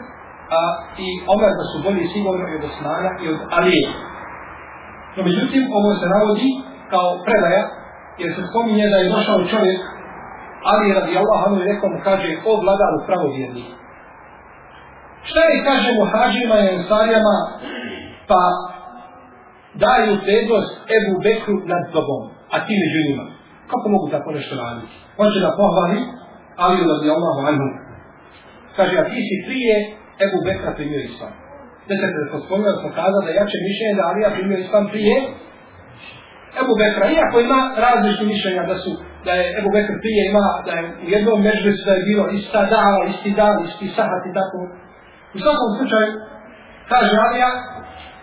a, 0.59 0.61
i 1.07 1.09
Omer 1.35 1.53
da 1.61 1.65
su 1.71 1.77
bolji 1.87 2.05
sigurno 2.15 2.45
i 2.49 2.57
od 2.59 2.65
Osmana 2.71 3.11
i 3.23 3.25
od 3.35 3.41
Alije. 3.59 3.89
No 5.17 5.21
međutim, 5.29 5.63
ovo 5.79 5.91
se 6.01 6.07
navodi 6.15 6.51
kao 6.93 7.09
predaja, 7.27 7.63
jer 8.21 8.31
se 8.37 8.43
spominje 8.51 8.87
da 8.93 8.99
je 9.01 9.13
došao 9.17 9.51
čovjek, 9.53 9.81
ali 10.71 10.95
radi 10.99 11.13
Allah, 11.23 11.39
ono 11.47 11.57
je 11.61 11.71
rekao 11.73 11.89
mu 11.95 11.99
kaže, 12.09 12.29
o 12.49 12.53
vladaru 12.63 12.99
pravovjerni. 13.09 13.65
Šta 15.29 15.41
je, 15.51 15.65
kaže 15.69 15.89
muhađima 16.01 16.57
i 16.61 16.71
ensarijama, 16.77 17.37
pa 18.31 18.43
daju 19.85 20.13
prednost 20.25 20.73
Ebu 20.97 21.15
Bekru 21.25 21.57
nad 21.73 21.85
tobom, 21.95 22.23
a 22.55 22.57
ti 22.67 22.75
među 22.83 23.01
njima. 23.07 23.25
Kako 23.71 23.87
mogu 23.95 24.07
tako 24.15 24.29
nešto 24.39 24.55
raditi? 24.63 24.95
On 25.23 25.27
će 25.33 25.39
da 25.47 25.59
pohvali, 25.61 25.99
ali 26.65 26.89
radi 26.93 27.09
Allah, 27.17 27.37
anhu. 27.51 27.69
Kaže, 28.77 28.95
a 28.99 29.05
ti 29.11 29.21
si 29.29 29.37
prije 29.47 29.75
Ebu 30.25 30.39
Bekra 30.47 30.71
primio 30.79 31.01
islam. 31.11 31.35
Desete 31.89 32.19
da 32.33 32.39
smo 32.45 32.57
da 32.69 32.73
smo 32.81 32.89
kazali 33.01 33.25
da 33.27 33.33
jače 33.41 33.59
mišljenje 33.69 33.95
da 33.99 34.09
Alija 34.11 34.31
primio 34.37 34.59
islam 34.59 34.85
prije 34.93 35.17
Ebu 36.61 36.73
Bekra. 36.81 37.05
Iako 37.17 37.37
ima 37.41 37.61
različite 37.85 38.25
mišljenja 38.35 38.63
da 38.71 38.77
su, 38.83 38.91
da 39.29 39.35
je 39.41 39.45
Ebu 39.59 39.71
Bekr 39.75 39.95
prije 40.05 40.23
ima, 40.31 40.47
da 40.67 40.73
je 40.79 40.83
u 41.07 41.09
jednom 41.15 41.39
međusu 41.49 41.83
da 41.89 41.93
je 41.97 42.07
bilo 42.11 42.25
ista 42.39 42.61
dava, 42.75 43.01
isti 43.13 43.31
dan, 43.41 43.57
isti 43.69 43.87
sahat 43.97 44.23
i 44.31 44.33
tako. 44.39 44.59
U 45.37 45.39
svakom 45.45 45.71
slučaju, 45.77 46.11
kaže 46.93 47.15
Alija, 47.25 47.51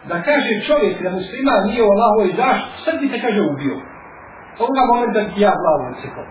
da 0.10 0.16
kaže 0.28 0.52
čovjek 0.68 0.96
da 1.04 1.10
muslima 1.18 1.56
nije 1.68 1.82
u 1.84 1.92
Allahovoj 1.94 2.30
zašt, 2.42 2.66
sad 2.84 2.94
bi 3.02 3.12
te 3.12 3.18
kaže 3.26 3.42
ubio. 3.54 3.78
Pa 4.56 4.60
Ovoga 4.64 4.84
momenta 4.92 5.20
ti 5.30 5.40
ja 5.48 5.54
glavu 5.62 5.84
odsekao. 5.92 6.28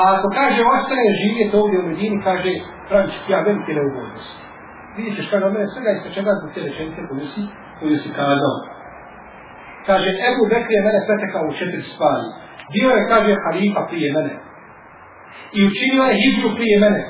A 0.00 0.02
ako 0.14 0.26
kaže 0.38 0.60
ostane 0.74 1.18
živjeti 1.22 1.56
ovdje 1.62 1.78
u 1.80 1.86
Medini, 1.88 2.18
kaže, 2.28 2.52
praviš, 2.88 3.14
ja 3.32 3.38
velike 3.46 3.72
neugodnosti 3.78 4.44
vidite 4.96 5.16
ćeš 5.16 5.30
kada 5.30 5.46
mene 5.46 5.64
ono, 5.64 5.72
svega 5.72 5.90
isto 5.90 6.08
čega 6.16 6.30
zbog 6.38 6.50
te 6.54 6.60
rečenice 6.68 7.00
koju 7.08 7.26
si, 7.32 7.42
koju 7.80 7.96
si 8.02 8.08
kazao. 8.16 8.56
Kaže, 9.86 10.10
Ebu 10.30 10.42
Bekr 10.50 10.70
je 10.76 10.82
mene 10.86 11.00
pretekao 11.08 11.44
u 11.48 11.56
četiri 11.58 11.82
stvari. 11.92 12.26
Bio 12.74 12.90
je, 12.96 13.08
kaže, 13.12 13.32
halifa 13.44 13.82
prije 13.90 14.08
mene. 14.16 14.32
I 15.56 15.58
učinio 15.68 16.04
je 16.08 16.18
hijđu 16.20 16.48
prije 16.58 16.76
mene. 16.84 17.02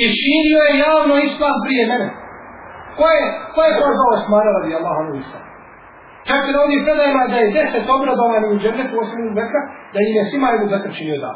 I 0.00 0.04
činio 0.20 0.60
je 0.68 0.80
javno 0.86 1.14
islam 1.28 1.56
prije 1.66 1.84
mene. 1.92 2.08
Ko 2.98 3.04
je, 3.16 3.22
ko 3.54 3.60
je 3.66 3.76
prozvao 3.80 4.14
Osmana 4.16 4.50
radi 4.56 4.76
Allahom 4.78 5.06
u 5.12 5.16
islam? 5.22 5.44
Čak 6.28 6.40
i 6.48 6.52
na 6.52 6.58
ovdje 6.64 6.84
predajima 6.86 7.24
da 7.32 7.36
je 7.38 7.52
deset 7.56 7.86
obradovani 7.96 8.46
u 8.50 8.58
džernetu 8.62 8.94
osim 9.02 9.18
Ebu 9.22 9.34
Bekra, 9.40 9.62
da 9.92 9.98
im 10.00 10.14
je 10.18 10.28
svima 10.30 10.48
Ebu 10.56 10.66
Bekr 10.72 10.90
činio 10.98 11.18
da. 11.24 11.32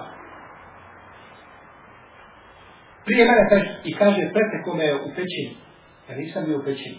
Prije 3.07 3.23
mene 3.29 3.43
kaže, 3.51 3.69
i 3.89 3.91
kaže, 4.01 4.23
preteko 4.35 4.71
me 4.79 4.85
je 4.91 4.95
u 5.07 5.09
pećini. 5.17 5.66
Ja 6.09 6.15
nisam 6.21 6.41
bio 6.47 6.59
u 6.59 6.65
pećini. 6.67 6.99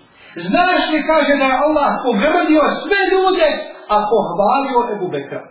Znaš 0.50 0.82
li 0.94 1.00
kaže 1.12 1.34
da 1.42 1.46
je 1.52 1.62
Allah 1.66 1.90
pogrdio 2.06 2.64
sve 2.84 3.00
ljude, 3.12 3.48
a 3.94 3.98
pohvalio 4.14 4.80
Ebu 4.94 5.08
Bekra. 5.16 5.42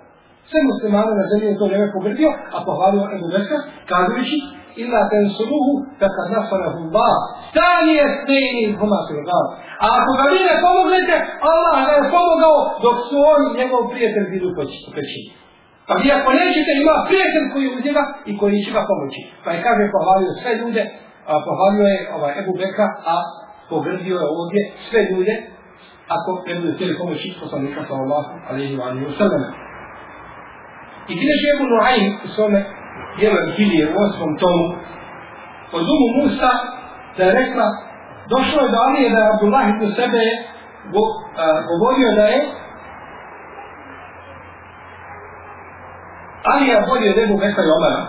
Sve 0.51 0.61
muslimane 0.71 1.13
na 1.21 1.25
zemlji 1.31 1.47
je 1.51 1.59
to 1.61 1.67
vreme 1.71 1.89
pogrdio, 1.97 2.31
a 2.57 2.59
pohvalio 2.69 3.05
Ebu 3.17 3.29
Bekra, 3.35 3.59
kazujući, 3.91 4.39
illa 4.83 5.01
ten 5.13 5.25
suluhu, 5.37 5.73
kada 6.01 6.23
nasarahu 6.35 6.79
Allah, 6.87 7.15
stani 7.51 7.93
je 8.01 8.07
stini 8.21 8.65
huma 8.79 9.01
se. 9.07 9.15
A 9.85 9.87
ako 9.99 10.11
ga 10.19 10.25
vi 10.33 10.41
ne 10.49 10.55
pomognete, 10.65 11.17
Allah 11.53 11.77
ga 11.87 11.93
je 11.99 12.11
pomogao 12.15 12.59
dok 12.85 12.97
su 13.09 13.17
oni 13.35 13.47
njegov 13.61 13.83
prijatelj 13.93 14.27
bili 14.33 14.47
u 14.51 14.55
pećini. 14.97 15.29
Pa 15.89 15.95
vi 16.01 16.09
ako 16.19 16.31
nećete, 16.41 16.71
ima 16.75 16.95
prijatelj 17.09 17.47
koji 17.53 17.67
uz 17.75 17.81
njega 17.87 18.03
i 18.31 18.33
koji 18.41 18.65
će 18.65 18.71
ga 18.77 18.83
pomoći. 18.91 19.21
Pa 19.45 19.49
je 19.53 19.65
kaže 19.67 19.95
pohvalio 19.97 20.33
sve 20.41 20.53
ljude, 20.61 20.83
a 21.31 21.33
pohvalio 21.47 21.87
je 21.95 21.99
ovaj 22.17 22.33
Ebu 22.41 22.53
Bekra, 22.61 22.87
a 23.13 23.15
pogrdio 23.71 24.17
je 24.23 24.27
ovdje 24.41 24.63
sve 24.89 25.01
ljude, 25.11 25.35
ako 26.17 26.31
ne 26.47 26.55
bude 26.61 26.73
htjeli 26.75 26.99
pomoći 26.99 27.37
poslanika 27.41 27.81
sa 27.89 27.95
alaihi 28.51 28.77
wa 28.79 28.85
alaihi 28.89 29.07
wa 29.11 29.19
sallam. 29.19 29.43
I 31.11 31.13
ti 31.19 31.25
neće 31.31 31.47
Ebu 31.55 31.65
Nuhaim 31.73 32.07
u 32.25 32.29
svome 32.35 32.61
dijelu 33.19 33.53
Hilije 33.57 33.87
u 33.89 33.97
osmom 34.05 34.31
tomu, 34.43 34.65
od 35.77 35.85
umu 35.95 36.09
Musa, 36.19 36.53
da 37.17 37.23
je 37.25 37.33
rekla, 37.43 37.67
došlo 38.35 38.59
je 38.63 38.73
do 38.73 38.79
Alije 38.87 39.11
da 39.11 39.19
je 39.19 39.31
Abdullah 39.35 39.65
ibn 39.69 39.87
sebe 39.99 40.23
govorio 41.71 42.09
da 42.17 42.25
je 42.35 42.41
Alija 46.53 46.79
bolje 46.89 47.07
od 47.11 47.19
Ebu 47.25 47.37
Bekra 47.43 47.63
i 47.67 47.75
Omara, 47.79 48.03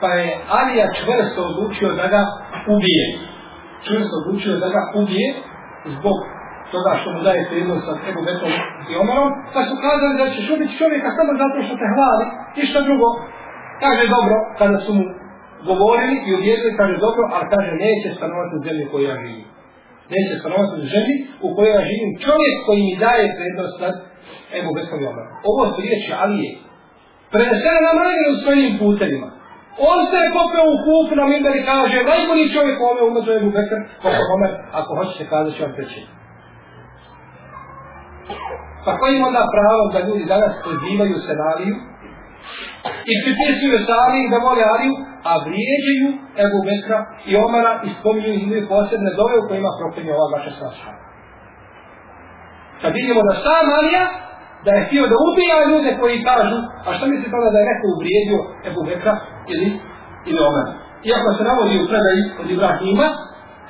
pa 0.00 0.08
je 0.08 0.40
Alija 0.58 0.86
čvrsto 0.98 1.40
odlučio 1.50 1.88
da 2.00 2.06
ga 2.14 2.20
ubije 2.74 3.31
čvrsto 3.86 4.14
odlučio 4.20 4.62
da 4.62 4.68
ga 4.74 4.82
ubije 5.00 5.28
zbog 5.94 6.18
toga 6.72 6.92
što 7.00 7.08
mu 7.14 7.20
daje 7.26 7.48
prednost 7.50 7.82
sa 7.86 7.92
Ebu 8.08 8.20
Bekom 8.28 8.52
i 8.90 8.92
Omerom, 9.02 9.30
pa 9.54 9.60
su 9.68 9.74
kazali 9.86 10.14
da 10.20 10.26
ćeš 10.34 10.46
ubiti 10.54 10.78
čovjeka 10.80 11.08
samo 11.18 11.30
zato 11.42 11.56
što 11.64 11.74
te 11.80 11.86
hvali, 11.94 12.24
ništa 12.58 12.78
drugo. 12.88 13.08
Kaže 13.84 14.04
dobro, 14.16 14.36
kada 14.60 14.78
su 14.84 14.90
mu 14.98 15.04
govorili 15.70 16.16
i 16.26 16.34
uvjerili, 16.38 16.78
kaže 16.80 16.96
dobro, 17.06 17.24
ali 17.34 17.46
kaže 17.54 17.72
neće 17.86 18.08
stanovati 18.18 18.52
u 18.58 18.64
zemlji 18.66 18.84
koju 18.90 19.04
ja 19.10 19.16
živim. 19.24 19.48
Neće 20.14 20.32
stanovati 20.42 20.74
u 20.82 20.86
zemlji 20.94 21.16
u 21.46 21.48
kojoj 21.54 21.74
ja 21.76 21.82
živim 21.90 22.12
čovjek 22.24 22.56
koji 22.66 22.80
mi 22.86 23.00
daje 23.06 23.24
prednost 23.38 23.76
nad 23.84 23.94
Ebu 24.58 24.70
Bekom 24.76 24.98
i 25.02 25.08
Omerom. 25.10 25.32
Ovo 25.50 25.62
su 25.72 25.78
riječi 25.86 26.10
Alije. 26.24 26.52
Prenesene 27.32 27.80
na 27.86 27.92
mnogim 27.98 28.30
svojim 28.42 28.72
putevima. 28.82 29.28
On 29.90 29.98
se 30.10 30.16
je 30.24 30.34
popeo 30.40 30.66
u 30.74 30.76
kupu 30.84 31.12
na 31.20 31.24
Mimber 31.32 31.54
i 31.56 31.66
kaže, 31.70 31.96
najbolji 32.12 32.52
čovjek 32.54 32.76
u 32.80 32.84
ove 32.92 33.02
umetu 33.10 33.30
Ebu 33.38 33.50
Bekr, 33.56 33.80
pa 34.02 34.08
Omer, 34.34 34.52
ako 34.78 34.90
hoćete 34.98 35.30
kazat 35.32 35.52
ću 35.54 35.62
vam 35.64 35.72
preći. 35.76 36.00
Pa 38.84 38.90
kojim 39.00 39.22
onda 39.28 39.42
pravo 39.56 39.82
da 39.92 40.06
ljudi 40.08 40.24
danas 40.34 40.52
pozivaju 40.66 41.16
se 41.26 41.32
na 41.38 41.44
Aliju 41.52 41.76
i 43.12 43.14
pripisuju 43.24 43.76
se 43.86 43.92
Aliju 44.04 44.26
da 44.32 44.44
vole 44.46 44.62
Aliju, 44.74 44.94
a 45.30 45.32
vrijeđaju 45.46 46.08
Ebu 46.44 46.58
Bekra 46.68 46.98
i 47.30 47.32
Omara 47.46 47.72
i 47.86 47.88
spominju 47.98 48.30
ih 48.32 48.42
imaju 48.42 48.70
posebne 48.74 49.10
dove 49.20 49.36
u 49.38 49.48
kojima 49.48 49.70
proklinje 49.80 50.12
ova 50.14 50.28
vaša 50.34 50.52
sva 50.56 50.70
Kad 52.80 52.90
pa 52.92 52.96
vidimo 52.98 53.20
da 53.28 53.34
sam 53.44 53.64
Alija, 53.78 54.04
da 54.64 54.70
je 54.74 54.84
htio 54.86 55.04
da 55.12 55.16
ubija 55.28 55.56
ljude 55.70 55.90
koji 56.00 56.26
kažu, 56.30 56.58
a 56.86 56.88
što 56.96 57.04
misli 57.12 57.32
tada 57.34 57.48
da 57.52 57.58
je 57.60 57.70
neko 57.70 57.86
uvrijedio 57.94 58.38
Ebu 58.68 58.80
Bekra 58.88 59.14
ili, 59.52 59.68
ili 60.28 60.40
Omer. 60.48 60.66
Iako 61.08 61.28
se 61.36 61.42
navodi 61.50 61.74
u 61.82 61.88
predaji 61.90 62.22
od 62.40 62.48
Ibrahima, 62.56 63.06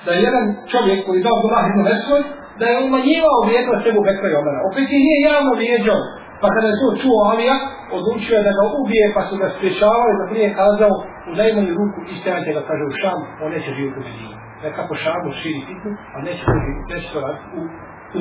da 0.05 0.11
je 0.13 0.25
jedan 0.29 0.45
čovjek 0.73 0.99
koji 1.07 1.25
dao 1.25 1.37
Abdullah 1.37 1.65
ibn 1.69 1.83
Vesvoj, 1.91 2.23
da 2.61 2.65
je 2.69 2.83
umanjivao 2.87 3.45
vrijednost 3.47 3.85
Ebu 3.91 4.01
Bekra 4.09 4.29
i 4.31 4.39
Omera. 4.41 4.61
Opet 4.69 4.87
je 4.95 4.99
nije 5.07 5.19
javno 5.31 5.53
vrijeđao. 5.59 6.03
Pa 6.43 6.49
kada 6.55 6.67
je 6.69 6.81
to 6.83 6.89
čuo 7.03 7.19
Alija, 7.31 7.57
odlučio 7.97 8.35
je 8.37 8.47
da 8.49 8.53
ga 8.59 8.65
ubije, 8.81 9.07
pa 9.17 9.23
su 9.29 9.35
ga 9.41 9.47
spriječavali, 9.55 10.19
da 10.21 10.31
prije 10.31 10.49
kazao 10.61 10.95
u 11.31 11.33
najmanju 11.41 11.73
ruku 11.81 11.99
istajate 12.15 12.51
ga, 12.57 12.63
kaže 12.69 12.85
u 12.91 12.95
Šam, 13.01 13.21
on 13.43 13.51
neće 13.55 13.71
živjeti 13.77 13.99
u 14.01 14.05
Medinu. 14.09 14.37
Neka 14.65 14.83
po 14.89 14.95
Šamu 15.03 15.31
širi 15.41 15.61
fitnu, 15.69 15.91
a 16.15 16.17
neće 16.27 16.43
to 16.47 16.53
neće 16.93 17.09
to 17.13 17.19
raditi 17.25 17.47
u, 17.59 17.63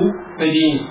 u 0.02 0.04
Medinu. 0.42 0.82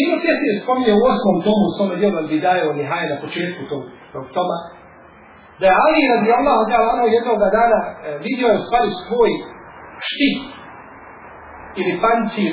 Ibn 0.00 0.14
Kesir 0.24 0.54
spominje 0.62 0.92
u 0.94 1.06
osmom 1.12 1.36
tomu 1.46 1.62
u 1.68 1.74
svome 1.76 1.94
djelu 2.00 2.16
Al-Bidaje 2.22 2.62
od 2.70 2.76
Nihaje 2.80 3.06
na 3.12 3.16
početku 3.24 3.62
tog, 3.70 3.82
tog 4.14 4.24
toma, 4.36 4.58
da 5.58 5.64
je 5.66 5.74
Ali 5.84 6.10
radi 6.12 6.28
Allah 6.38 6.56
od 6.62 6.68
ono 6.94 7.04
jednog 7.16 7.38
dana 7.58 7.80
e, 7.86 7.92
vidio 8.26 8.46
je 8.48 8.58
u 8.58 8.64
stvari 8.66 8.88
svoj 9.06 9.30
štit 10.08 10.40
ili 11.80 12.00
pancir 12.04 12.52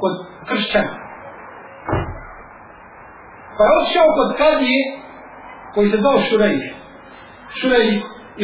kod 0.00 0.14
kršćana. 0.48 0.94
Pa 3.56 3.62
je 3.66 3.72
odšao 3.80 4.08
kod 4.18 4.30
kadije 4.42 4.80
koji 5.74 5.86
se 5.90 5.98
zove 6.04 6.20
Šurej. 6.28 6.56
Šurej 7.58 7.88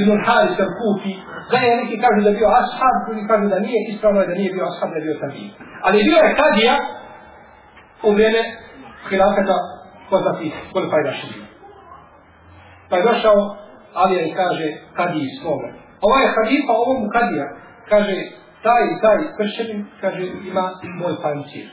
ibn 0.00 0.12
Haris 0.26 0.56
al-Kufi, 0.66 1.14
da 1.50 1.58
je 1.66 1.78
neki 1.80 1.96
kažu 2.04 2.20
da 2.24 2.28
je 2.30 2.38
bio 2.40 2.50
ashab, 2.60 2.96
drugi 3.06 3.24
kažu 3.30 3.46
da 3.54 3.58
nije, 3.66 3.80
ispravno 3.92 4.20
je 4.20 4.28
da 4.30 4.34
nije 4.40 4.50
bio 4.56 4.64
ashab, 4.70 4.88
da 4.92 4.96
je 4.98 5.04
bio 5.06 5.16
kadija. 5.22 5.50
Ali 5.86 6.06
bio 6.08 6.18
je 6.26 6.38
kadija 6.42 6.74
u 8.02 8.10
vrijeme 8.12 8.42
hilafeta 9.08 9.58
poznatih 10.10 10.52
Kulfajda 10.72 11.12
Širina. 11.18 11.46
Pa 12.88 12.96
je 12.96 13.02
došao 13.02 13.56
Alija 13.94 14.22
i 14.26 14.34
kaže 14.40 14.68
kadiji 14.96 15.28
svome. 15.40 15.68
Ovaj 16.08 16.26
halifa, 16.34 16.72
ovom 16.84 17.00
kadija, 17.14 17.46
kaže 17.88 18.16
taj 18.66 18.82
i 18.92 19.00
taj 19.04 19.18
kršćanin, 19.36 19.80
kaže, 20.00 20.22
ima 20.50 20.64
moj 21.00 21.14
pancir. 21.22 21.66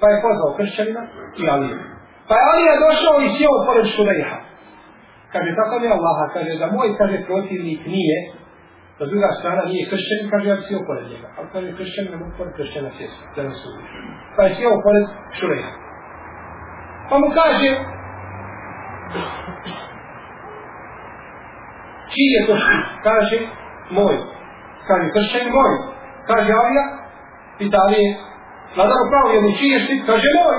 Pa 0.00 0.06
je 0.08 0.22
pozvao 0.24 0.56
kršćanina 0.58 1.02
i 1.40 1.44
Alija. 1.54 1.78
Pa 2.28 2.34
je 2.36 2.46
Alija 2.52 2.74
došao 2.86 3.16
i 3.20 3.32
sjeo 3.34 3.56
pored 3.66 3.86
Šurejha. 3.94 4.38
Kaže, 5.32 5.50
tako 5.60 5.74
mi 5.80 5.88
Allaha, 5.96 6.26
kaže, 6.34 6.52
da 6.62 6.66
moj, 6.76 6.88
kaže, 7.00 7.16
protivnik 7.28 7.80
nije, 7.94 8.18
da 8.98 9.04
druga 9.10 9.28
strana 9.38 9.62
nije 9.70 9.90
kršćanin, 9.90 10.30
kaže, 10.32 10.46
ja 10.48 10.56
bi 10.56 10.62
sjeo 10.66 10.82
pored 10.88 11.06
njega. 11.12 11.28
Ali 11.36 11.48
kaže, 11.52 11.76
kršćanin 11.78 12.10
ne 12.12 12.18
mogu 12.20 12.32
pored 12.38 12.52
kršćana 12.58 12.90
sjesti, 12.96 13.22
da 13.36 13.42
ne 13.42 13.54
su 13.60 13.68
Pa 14.36 14.42
je 14.42 14.54
sjeo 14.54 14.76
pored 14.86 15.04
Šurejha. 15.38 15.72
Pa 17.08 17.14
mu 17.22 17.28
kaže, 17.40 17.70
čiji 22.12 22.30
je 22.36 22.42
to 22.48 22.54
štit? 22.62 22.84
Kaže, 23.08 23.36
moj. 23.96 24.16
Kaže, 24.88 25.06
kršćanin 25.14 25.52
moj. 25.58 25.72
Kaže 26.30 26.50
Alija, 26.62 26.84
pita 27.58 27.78
Alije, 27.84 28.08
vladar 28.76 28.98
upravo 29.06 29.26
jednu 29.36 29.50
čiji 29.58 29.70
je 29.74 29.80
štit? 29.84 30.00
Kaže, 30.10 30.28
moj. 30.40 30.58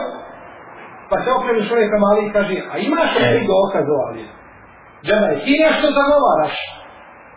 Pa 1.09 1.15
se 1.23 1.29
okrenu 1.37 1.61
čovjeka 1.69 1.97
mali 2.05 2.21
i 2.25 2.33
kaže, 2.35 2.55
a 2.71 2.75
imaš 2.87 3.11
li 3.15 3.25
ti 3.33 3.47
dokaz 3.53 3.85
o 3.95 3.97
Alije? 4.07 4.29
Džana 5.05 5.27
je, 5.31 5.37
ti 5.45 5.53
nešto 5.65 5.87
zagovaraš. 5.99 6.57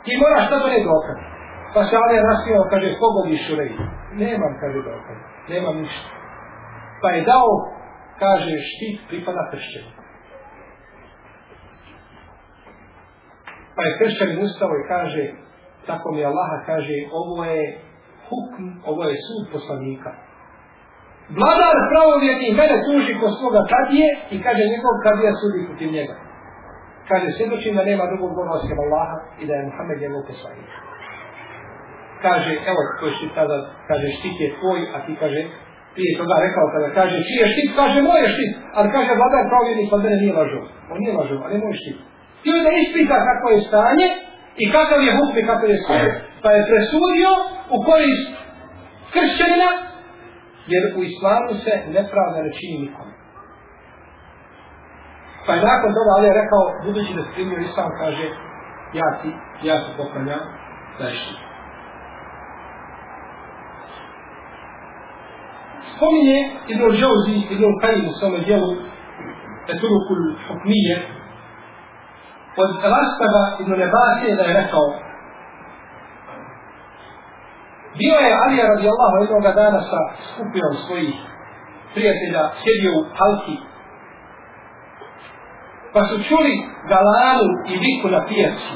Ti 0.08 0.14
moraš 0.22 0.44
da 0.50 0.56
ne 0.74 0.80
dokaz. 0.90 1.18
Pa 1.74 1.80
se 1.84 1.94
Ali 2.02 2.16
rasio, 2.28 2.68
kaže, 2.72 2.88
pogodi 3.02 3.36
šurej. 3.44 3.72
Nemam, 4.22 4.52
kaže 4.62 4.78
dokaz. 4.90 5.18
Nemam 5.52 5.76
ništa. 5.82 6.08
Pa 7.02 7.08
je 7.14 7.20
dao, 7.30 7.50
kaže, 8.22 8.54
štit 8.70 8.96
pripada 9.08 9.42
kršćanu. 9.50 9.90
Pa 13.76 13.80
je 13.86 13.96
kršćanin 13.98 14.38
ustao 14.46 14.72
i 14.78 14.88
kaže, 14.94 15.24
tako 15.86 16.06
mi 16.14 16.24
Allaha 16.30 16.58
kaže, 16.70 16.96
ovo 17.20 17.44
je 17.44 17.64
hukm, 18.28 18.66
ovo 18.90 19.02
je 19.10 19.16
sud 19.26 19.44
poslanika. 19.54 20.10
Vladar 21.38 21.76
pravovjetni 21.92 22.58
mene 22.60 22.76
tuži 22.86 23.12
kod 23.20 23.32
svoga 23.38 23.62
kadije 23.72 24.08
i 24.34 24.36
kaže 24.44 24.62
njegov 24.72 24.94
kadija 25.06 25.32
sudi 25.40 25.66
protiv 25.68 25.88
njega. 25.96 26.14
Kaže, 27.10 27.26
svjedočim 27.36 27.72
da 27.78 27.82
nema 27.90 28.04
drugog 28.10 28.30
Boga 28.36 28.50
osim 28.58 28.78
Allaha 28.84 29.16
i 29.40 29.44
da 29.48 29.54
je 29.54 29.66
Muhammed 29.68 29.98
njegov 30.04 30.22
poslanik. 30.30 30.70
Kaže, 32.24 32.52
evo 32.70 32.80
koji 32.98 33.12
štit 33.18 33.32
tada, 33.38 33.56
kaže, 33.88 34.06
štit 34.18 34.36
je 34.44 34.48
tvoj, 34.58 34.80
a 34.94 34.96
ti 35.06 35.12
kaže, 35.22 35.40
prije 35.94 36.12
toga 36.20 36.34
rekao 36.46 36.66
kada 36.74 36.88
kaže, 36.98 37.16
čiji 37.26 37.38
je 37.42 37.48
štit, 37.52 37.68
kaže, 37.80 37.98
moj 38.08 38.20
je 38.24 38.28
štit, 38.34 38.52
ali 38.76 38.88
kaže, 38.96 39.10
vladar 39.20 39.44
pravovjetni 39.50 39.90
pa 39.90 39.96
mene 40.04 40.16
nije 40.22 40.34
lažo. 40.40 40.60
On 40.90 40.96
nije 41.02 41.14
lažo, 41.20 41.36
ali 41.44 41.62
moj 41.64 41.74
štit. 41.80 41.98
Ti 42.42 42.50
da 42.64 42.70
ispita 42.82 43.16
kako 43.30 43.46
je 43.54 43.58
stanje 43.68 44.08
i 44.62 44.64
kakav 44.76 44.98
je 45.06 45.12
hukm 45.18 45.36
i 45.38 45.48
kakav 45.50 45.68
je 45.74 45.78
stanje. 45.84 46.10
Pa 46.42 46.48
je 46.56 46.66
presudio 46.70 47.30
u 47.74 47.76
korist 47.88 48.28
kršćanina, 49.14 49.70
jer 50.72 50.82
u 50.98 51.00
islamu 51.10 51.50
se 51.64 51.72
nepravda 51.96 52.38
ne 52.46 52.52
čini 52.58 52.76
nikom. 52.84 53.08
Pa 55.48 55.54
je 55.54 55.66
nakon 55.72 55.90
toga 55.96 56.10
Ali 56.16 56.26
je 56.26 56.40
rekao, 56.42 56.62
budući 56.84 57.12
da 57.14 57.32
primio 57.34 57.58
islam, 57.58 57.90
kaže, 58.00 58.26
ja 59.00 59.08
ti, 59.22 59.30
ja 59.68 59.76
se 59.82 59.90
poklanjam, 59.96 60.44
zašto. 60.98 61.32
Spominje 65.92 66.38
Ibn 66.72 66.84
Džauzi, 66.98 67.36
Ibn 67.54 67.64
Kajim 67.80 68.04
u 68.08 68.12
svome 68.18 68.38
dijelu, 68.38 68.70
Eturukul 69.72 70.22
Hukmije, 70.46 70.96
od 72.62 72.70
Rastava 72.94 73.44
Ibn 73.60 73.72
Nebasije 73.82 74.36
da 74.36 74.42
je 74.42 74.60
rekao, 74.62 74.86
Bio 78.00 78.16
je 78.26 78.38
Alija 78.44 78.64
radijallahu 78.74 79.14
jednog 79.20 79.44
dana 79.60 79.80
sa 79.90 80.00
skupinom 80.28 80.74
svojih 80.84 81.16
prijatelja, 81.94 82.42
sjedio 82.62 82.92
u 83.00 83.02
halki. 83.18 83.56
Pa 85.94 86.00
su 86.08 86.16
čuli 86.28 86.54
galanu 86.92 87.48
i 87.72 87.74
viku 87.84 88.06
na 88.14 88.20
pijaci. 88.28 88.74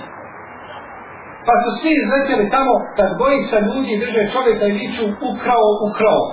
Pa 1.46 1.54
su 1.62 1.70
svi 1.80 1.92
izletjeli 2.02 2.50
tamo 2.56 2.74
kad 2.96 3.08
bojica 3.22 3.56
ljudi 3.68 4.00
drže 4.02 4.22
čovjeka 4.34 4.64
i 4.66 4.76
viču 4.80 5.04
ukrao, 5.30 5.68
ukrao. 5.88 6.24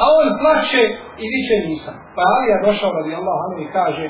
A 0.00 0.04
on 0.18 0.26
plaće 0.40 0.82
i 1.22 1.26
viče 1.34 1.56
nisam. 1.68 1.94
Pa 2.14 2.22
Alija 2.34 2.64
došao 2.68 2.90
radi 2.98 3.10
Allah 3.20 3.38
anu 3.44 3.56
i 3.62 3.72
kaže 3.78 4.06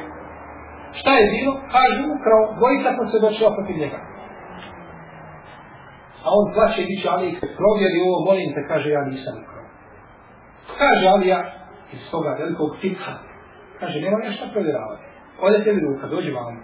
šta 0.99 1.11
je 1.19 1.31
bilo? 1.35 1.53
Kaže 1.77 2.01
ukrao, 2.17 2.43
bojica 2.62 2.91
sam 2.97 3.07
se 3.12 3.19
došla 3.27 3.57
protiv 3.57 3.77
njega. 3.83 4.01
A 6.25 6.29
on 6.39 6.47
plaće 6.55 6.79
i 6.83 6.89
biće 6.91 7.09
Ali, 7.15 7.29
provjeri 7.61 7.99
ovo, 8.07 8.17
molim 8.29 8.49
te, 8.55 8.62
kaže, 8.71 8.89
ja 8.91 9.03
nisam 9.12 9.35
ukrao. 9.45 9.67
Kaže 10.81 11.05
Alija, 11.15 11.41
iz 11.93 12.03
toga 12.11 12.31
velikog 12.41 12.71
tipha, 12.81 13.12
kaže, 13.81 13.97
nema 14.05 14.19
nešto 14.27 14.45
provjeravati. 14.55 15.05
Ode 15.47 15.59
tebi 15.65 15.81
ruka, 15.87 16.07
dođi 16.15 16.31
vam. 16.39 16.55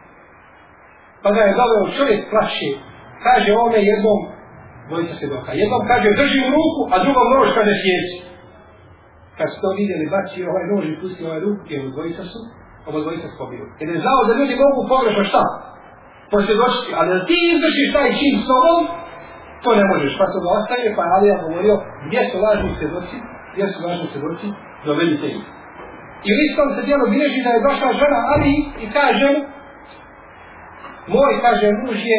Pa 1.22 1.28
ga 1.34 1.40
je 1.44 1.58
zaveo 1.60 1.94
čovjek 1.96 2.20
plaši. 2.30 2.70
kaže 3.26 3.48
ovome 3.52 3.80
jednom, 3.92 4.20
dvojica 4.88 5.14
se 5.20 5.26
doka, 5.34 5.50
jednom 5.62 5.82
kaže, 5.90 6.08
drži 6.20 6.40
u 6.48 6.50
ruku, 6.58 6.82
a 6.92 6.94
drugom 7.04 7.26
nož 7.34 7.48
kaže 7.58 7.74
sjeći. 7.82 8.16
Kad 9.38 9.48
su 9.52 9.56
to 9.62 9.68
vidjeli, 9.80 10.12
baci 10.14 10.38
ovaj 10.50 10.64
nož 10.72 10.84
i 10.88 11.00
pusti 11.00 11.22
ovaj 11.28 11.40
ruku, 11.46 11.62
jer 11.72 11.82
dvojica 11.94 12.22
su, 12.30 12.38
ovo 12.88 12.98
dvojica 13.04 13.26
su 13.30 13.36
pobili. 13.42 13.68
Jer 13.80 13.88
je 13.94 14.02
znao 14.04 14.20
da 14.28 14.38
ljudi 14.38 14.54
mogu 14.64 14.80
pogrešno 14.92 15.22
šta? 15.30 15.44
Posvjedočiti, 16.34 16.90
ali 16.98 17.08
da 17.14 17.20
ti 17.28 17.36
izvršiš 17.52 17.88
taj 17.96 18.10
čin 18.18 18.34
s 18.46 18.48
ovom, 18.58 18.82
To 19.64 19.70
ne 19.80 19.84
možeš, 19.92 20.12
pa 20.18 20.26
to 20.32 20.38
ga 20.44 20.48
ostaje, 20.58 20.88
pa 20.96 21.02
Ali 21.14 21.28
je 21.28 21.42
govorio, 21.44 21.74
gdje 22.06 22.20
su 22.30 22.36
lažni 22.44 22.70
svjedoci, 22.78 23.16
gdje 23.52 23.64
su 23.72 23.78
lažni 23.86 24.06
svjedoci, 24.12 24.46
dovedite 24.86 25.26
ih. 25.26 25.42
I 26.26 26.28
u 26.36 26.38
istom 26.48 26.66
se 26.74 26.80
dijelu 26.86 27.06
bilježi 27.12 27.40
da 27.46 27.50
je 27.52 27.66
došla 27.68 27.90
žena 28.02 28.18
Ali 28.32 28.52
i 28.84 28.86
kaže 28.96 29.26
mu, 29.32 29.40
moj, 31.14 31.32
kaže, 31.44 31.66
muž 31.82 31.98
je 32.12 32.18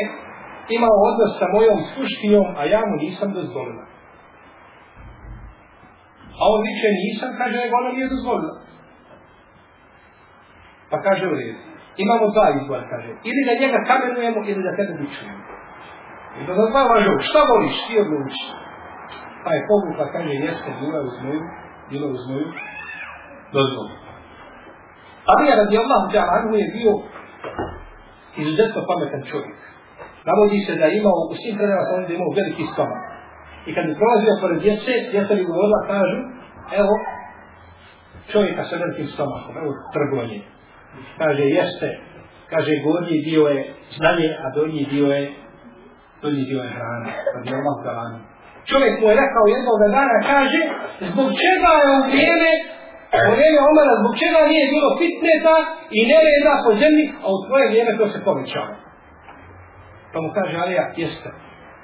imao 0.77 0.95
odnos 1.09 1.31
sa 1.39 1.45
mojom 1.55 1.79
sluštinjom, 1.91 2.47
a 2.59 2.61
ja 2.73 2.81
mu 2.89 2.95
nisam 3.05 3.29
dozvolila. 3.37 3.83
A 6.39 6.43
on 6.53 6.59
viče 6.67 6.89
nisam, 7.03 7.29
kaže, 7.39 7.55
nego 7.63 7.73
ona 7.81 7.91
nije 7.95 8.13
dozvolila. 8.15 8.55
Pa 10.91 10.97
kaže 11.05 11.23
u 11.27 11.35
redu. 11.39 11.61
Imamo 12.03 12.25
dva 12.35 12.47
izbora, 12.57 12.83
kaže. 12.93 13.11
Ili 13.29 13.41
da 13.47 13.61
njega 13.61 13.79
kamenujemo, 13.89 14.39
ili 14.49 14.61
da 14.67 14.77
tebe 14.79 14.93
bičujemo. 15.01 15.43
I 16.39 16.41
da 16.47 16.51
za 16.59 16.65
dva 16.71 16.83
važu, 16.91 17.13
šta 17.29 17.39
voliš, 17.51 17.75
ti 17.85 17.93
odlučiš. 18.03 18.43
Pa 19.43 19.49
je 19.55 19.67
povukla, 19.69 20.05
kaže, 20.15 20.31
jeste, 20.45 20.69
bila 20.81 20.99
uz 21.09 21.15
moju, 21.23 21.43
bila 21.89 22.07
uz 22.15 22.23
moju 22.29 22.47
dozvolu. 23.55 23.93
Abija 25.31 25.55
radi 25.61 25.75
Allahu 25.83 26.05
ta'ala 26.13 26.31
Anhu 26.37 26.53
je 26.61 26.67
bio 26.77 26.93
izuzetno 28.41 28.79
pametan 28.89 29.23
čovjek. 29.31 29.57
Navodi 30.29 30.59
se 30.67 30.73
da 30.79 30.85
je 30.85 30.97
imao, 31.01 31.17
u 31.31 31.35
svim 31.41 31.55
predama 31.57 31.83
sam 31.87 32.05
da 32.07 32.13
imao 32.13 32.37
veliki 32.39 32.65
stomak. 32.73 33.03
I 33.67 33.69
kad 33.75 33.83
je 33.89 33.99
prolazio 33.99 34.41
pored 34.41 34.59
djece, 34.65 34.93
djeca 35.11 35.33
li 35.33 35.49
govorila, 35.49 35.79
kažu, 35.93 36.19
evo, 36.81 36.93
čovjeka 38.31 38.61
sa 38.69 38.75
velikim 38.81 39.07
stomakom, 39.13 39.53
evo, 39.61 39.71
trgovanje. 39.95 40.39
Kaže, 41.21 41.43
jeste, 41.59 41.89
kaže, 42.51 42.71
gornji 42.85 43.17
dio 43.29 43.43
je 43.55 43.61
znanje, 43.97 44.29
a 44.43 44.45
donji 44.55 44.83
dio 44.93 45.07
je, 45.15 45.23
donji 46.21 46.43
dio 46.49 46.61
je 46.65 46.69
hrana, 46.77 47.09
radi 47.35 47.49
Allah 47.59 47.75
galani. 47.85 48.19
Čovjek 48.69 48.93
mu 48.99 49.05
je 49.09 49.19
rekao 49.23 49.45
jednog 49.55 49.77
dana, 49.95 50.17
kaže, 50.31 50.61
zbog 51.09 51.29
čega 51.43 51.71
je 51.79 51.87
u 51.95 51.99
vrijeme, 52.07 52.51
u 53.29 53.31
vrijeme 53.35 53.59
Omara, 53.71 53.93
zbog 54.01 54.13
čega 54.21 54.39
nije 54.51 54.65
bilo 54.73 54.89
fitneta 55.01 55.55
i 55.97 55.99
nereda 56.11 56.53
po 56.65 56.71
zemlji, 56.81 57.05
a 57.23 57.25
u 57.35 57.37
svoje 57.45 57.65
vrijeme 57.71 57.91
to 57.99 58.05
se 58.13 58.19
povećava. 58.27 58.73
Pa 60.11 60.17
mu 60.23 60.29
kaže, 60.37 60.55
Alija, 60.63 60.85
jeste, 61.03 61.29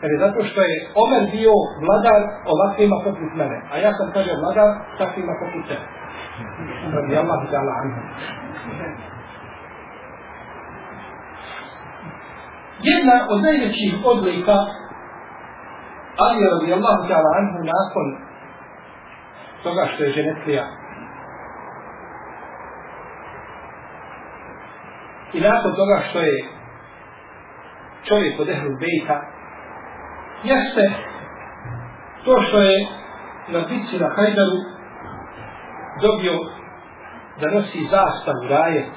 Jer 0.01 0.09
je 0.11 0.23
zato 0.25 0.39
što 0.49 0.59
je 0.69 0.75
Omer 1.03 1.23
bio 1.35 1.53
vladar 1.83 2.21
ovakvima 2.53 2.97
poput 3.05 3.31
mene. 3.39 3.57
A 3.71 3.73
ja 3.85 3.91
sam 3.97 4.07
kaže 4.15 4.31
vladar 4.41 4.69
takvima 5.01 5.33
poput 5.41 5.63
tebe. 5.69 5.85
Radi 6.95 7.15
Allah 7.21 7.39
da 7.51 7.57
Allah 7.61 7.77
Jedna 12.89 13.15
od 13.33 13.39
najvećih 13.47 13.91
odlika 14.11 14.57
Ali 16.25 16.39
radi 16.53 16.73
Allah 16.77 16.97
ta'ala 17.09 17.29
anhu 17.39 17.59
nakon 17.73 18.07
toga 19.63 19.83
što 19.91 20.03
je 20.03 20.11
ženetlija 20.11 20.78
i 25.33 25.39
nakon 25.41 25.71
toga 25.75 26.01
što 26.09 26.19
je 26.19 26.37
čovjek 28.03 28.39
od 28.39 28.49
ehlu 28.49 28.71
bejta 28.79 29.17
jeste 30.43 30.91
to 32.25 32.41
što 32.41 32.61
je 32.61 32.87
na 33.47 33.59
bitci 33.59 33.99
na 33.99 34.09
Hajdaru 34.15 34.59
dobio 36.01 36.37
da 37.41 37.47
nosi 37.55 37.81
zastavu 37.95 38.43
rajec. 38.49 38.95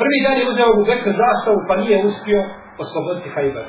Prvi 0.00 0.18
dan 0.24 0.36
je 0.38 0.48
uzeo 0.52 0.70
u 0.80 0.84
Bekr 0.88 1.10
zastavu 1.24 1.58
pa 1.68 1.74
nije 1.76 2.06
uspio 2.08 2.40
osloboditi 2.84 3.34
Hajber. 3.34 3.66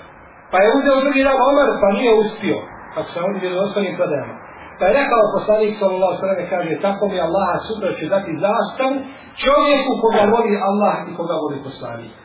Pa 0.52 0.58
je 0.64 0.76
uzeo 0.78 1.04
drugi 1.04 1.24
dan 1.24 1.38
Omar 1.50 1.70
pa 1.82 1.88
nije 1.98 2.14
uspio. 2.24 2.58
Kako 2.94 3.10
se 3.12 3.20
oni 3.28 3.40
bili 3.40 3.58
osnovnim 3.58 3.96
prodajama. 3.96 4.45
Pa 4.80 4.84
je 4.86 4.98
rekao 5.02 5.34
poslanik 5.38 5.74
sallallahu 5.80 6.20
sallam 6.20 6.50
kaže 6.56 6.74
tako 6.88 7.04
mi 7.12 7.18
Allah 7.28 7.52
sutra 7.68 7.90
će 8.00 8.06
dati 8.16 8.32
zastavu 8.46 8.96
čovjeku 9.44 9.92
koga 10.02 10.24
voli 10.34 10.54
Allah 10.70 10.96
i 11.10 11.12
koga 11.20 11.36
voli 11.44 11.60
poslanik 11.68 12.16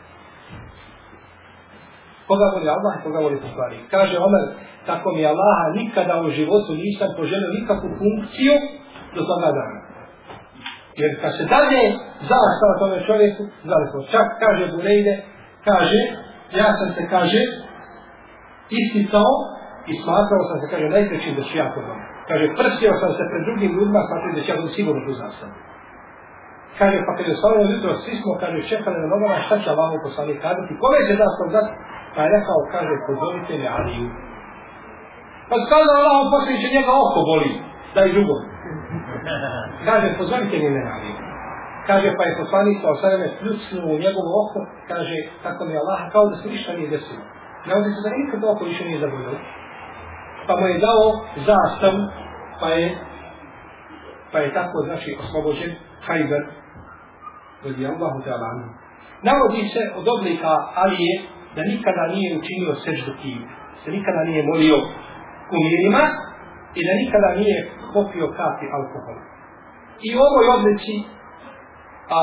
koga 2.31 2.47
voli 2.55 2.69
Allah 2.77 2.93
i 2.97 3.03
koga 3.05 3.19
voli 3.27 3.39
poslanik. 3.47 3.83
Kaže 3.95 4.15
Omer, 4.27 4.45
tako 4.89 5.09
mi 5.17 5.23
Allaha 5.33 5.67
nikada 5.81 6.15
u 6.25 6.31
životu 6.39 6.71
nisam 6.85 7.09
poželio 7.19 7.57
nikakvu 7.59 7.89
funkciju 8.01 8.55
do 9.15 9.21
toga 9.31 9.49
dana. 9.59 9.79
Jer 11.01 11.11
kad 11.23 11.33
se 11.39 11.45
dalje 11.55 11.83
zastava 12.31 12.75
tome 12.81 12.97
čovjeku, 13.09 13.43
znali 13.67 13.87
smo, 13.91 14.01
čak 14.15 14.27
kaže 14.43 14.65
Burejde, 14.75 15.15
kaže, 15.69 16.01
ja 16.61 16.69
sam 16.79 16.89
se, 16.97 17.03
kaže, 17.15 17.43
isticao 18.81 19.33
i 19.91 19.93
smatrao 20.03 20.43
sam 20.51 20.59
se, 20.61 20.67
kaže, 20.73 20.87
najprećim 20.95 21.33
da 21.39 21.43
ću 21.49 21.55
ja 21.63 21.67
to 21.75 21.81
doma. 21.87 22.10
Kaže, 22.31 22.45
prstio 22.59 22.93
sam 23.01 23.11
se 23.17 23.23
pred 23.31 23.43
drugim 23.47 23.71
ljudima, 23.77 24.01
smatrao 24.09 24.33
da 24.37 24.41
ja 24.49 24.57
dom 24.59 24.71
sigurno 24.77 25.01
tu 25.07 25.13
zastavu. 25.23 25.55
Kaže, 26.79 26.99
pa 27.07 27.13
kad 27.17 27.25
je 27.29 27.39
stavljeno 27.41 27.71
jutro, 27.75 27.91
svi 28.05 28.15
smo, 28.21 28.31
kaže, 28.43 28.59
čekali 28.73 28.97
na 29.03 29.09
nogama, 29.13 29.45
šta 29.47 29.55
će 29.63 29.69
Allah 29.71 29.91
poslanik 30.07 30.39
kazati, 30.45 30.81
kome 30.83 30.99
će 31.09 31.15
zastav 31.23 31.47
dati, 31.57 31.73
Pa 32.15 32.21
je 32.23 32.31
rekao, 32.37 32.59
kaže, 32.75 32.95
pozovite 33.07 33.53
mi 33.61 33.67
Aliju. 33.79 34.09
Pa 35.49 35.57
skazao 35.67 35.97
Allah, 36.01 36.15
on 36.37 36.43
će 36.63 36.69
njega 36.77 36.93
oko 37.05 37.21
boli, 37.31 37.51
da 37.95 38.01
je 38.01 38.13
drugo. 38.17 38.37
Kaže, 39.89 40.09
pozovite 40.19 40.57
mi 40.59 40.71
me 40.71 40.83
Aliju. 40.95 41.17
Kaže, 41.89 42.09
pa 42.19 42.23
je 42.25 42.39
poslanik 42.43 42.77
sa 42.83 42.89
osvrame 42.95 43.29
pljucnuo 43.39 43.87
u 43.95 44.01
njegovo 44.05 44.31
oko, 44.43 44.61
kaže, 44.91 45.17
tako 45.45 45.61
mi 45.65 45.75
Allah, 45.83 46.01
kao 46.13 46.25
da 46.31 46.37
se 46.37 46.49
ništa 46.49 46.73
nije 46.73 46.91
desilo. 46.95 47.25
Ne 47.67 47.73
ovdje 47.77 47.91
se 47.93 48.01
da 48.05 48.11
nikad 48.19 48.41
oko 48.45 48.65
više 48.71 48.85
nije 48.85 49.03
zaboljeno. 49.05 49.39
Pa 50.47 50.53
mu 50.61 50.67
je 50.67 50.79
dao 50.87 51.05
zastav, 51.49 51.95
pa 52.61 52.69
je, 52.69 52.99
pa 54.33 54.39
je 54.39 54.55
tako, 54.55 54.79
znači, 54.85 55.17
oslobođen 55.23 55.73
Hajber, 56.07 56.43
radi 57.65 57.87
Allahu 57.87 58.19
ta'ala. 58.27 58.49
Navodi 59.23 59.63
se 59.75 59.83
od 59.99 60.07
oblika 60.17 60.53
Alije, 60.75 61.15
da 61.57 61.63
nikada 61.73 62.05
nije 62.15 62.39
učinio 62.41 62.75
seždu 62.85 63.13
kivu, 63.23 63.45
se 63.85 63.91
nikada 63.91 64.21
nije 64.25 64.43
molio 64.51 64.79
kumirima 65.51 66.03
i 66.79 66.81
da 66.87 66.93
nikada 67.03 67.31
nije 67.41 67.59
popio 67.95 68.27
kapi 68.39 68.67
alkohola. 68.77 69.23
I 70.07 70.09
u 70.17 70.21
ovoj 70.29 70.47
odlici 70.57 70.95
a, 72.17 72.19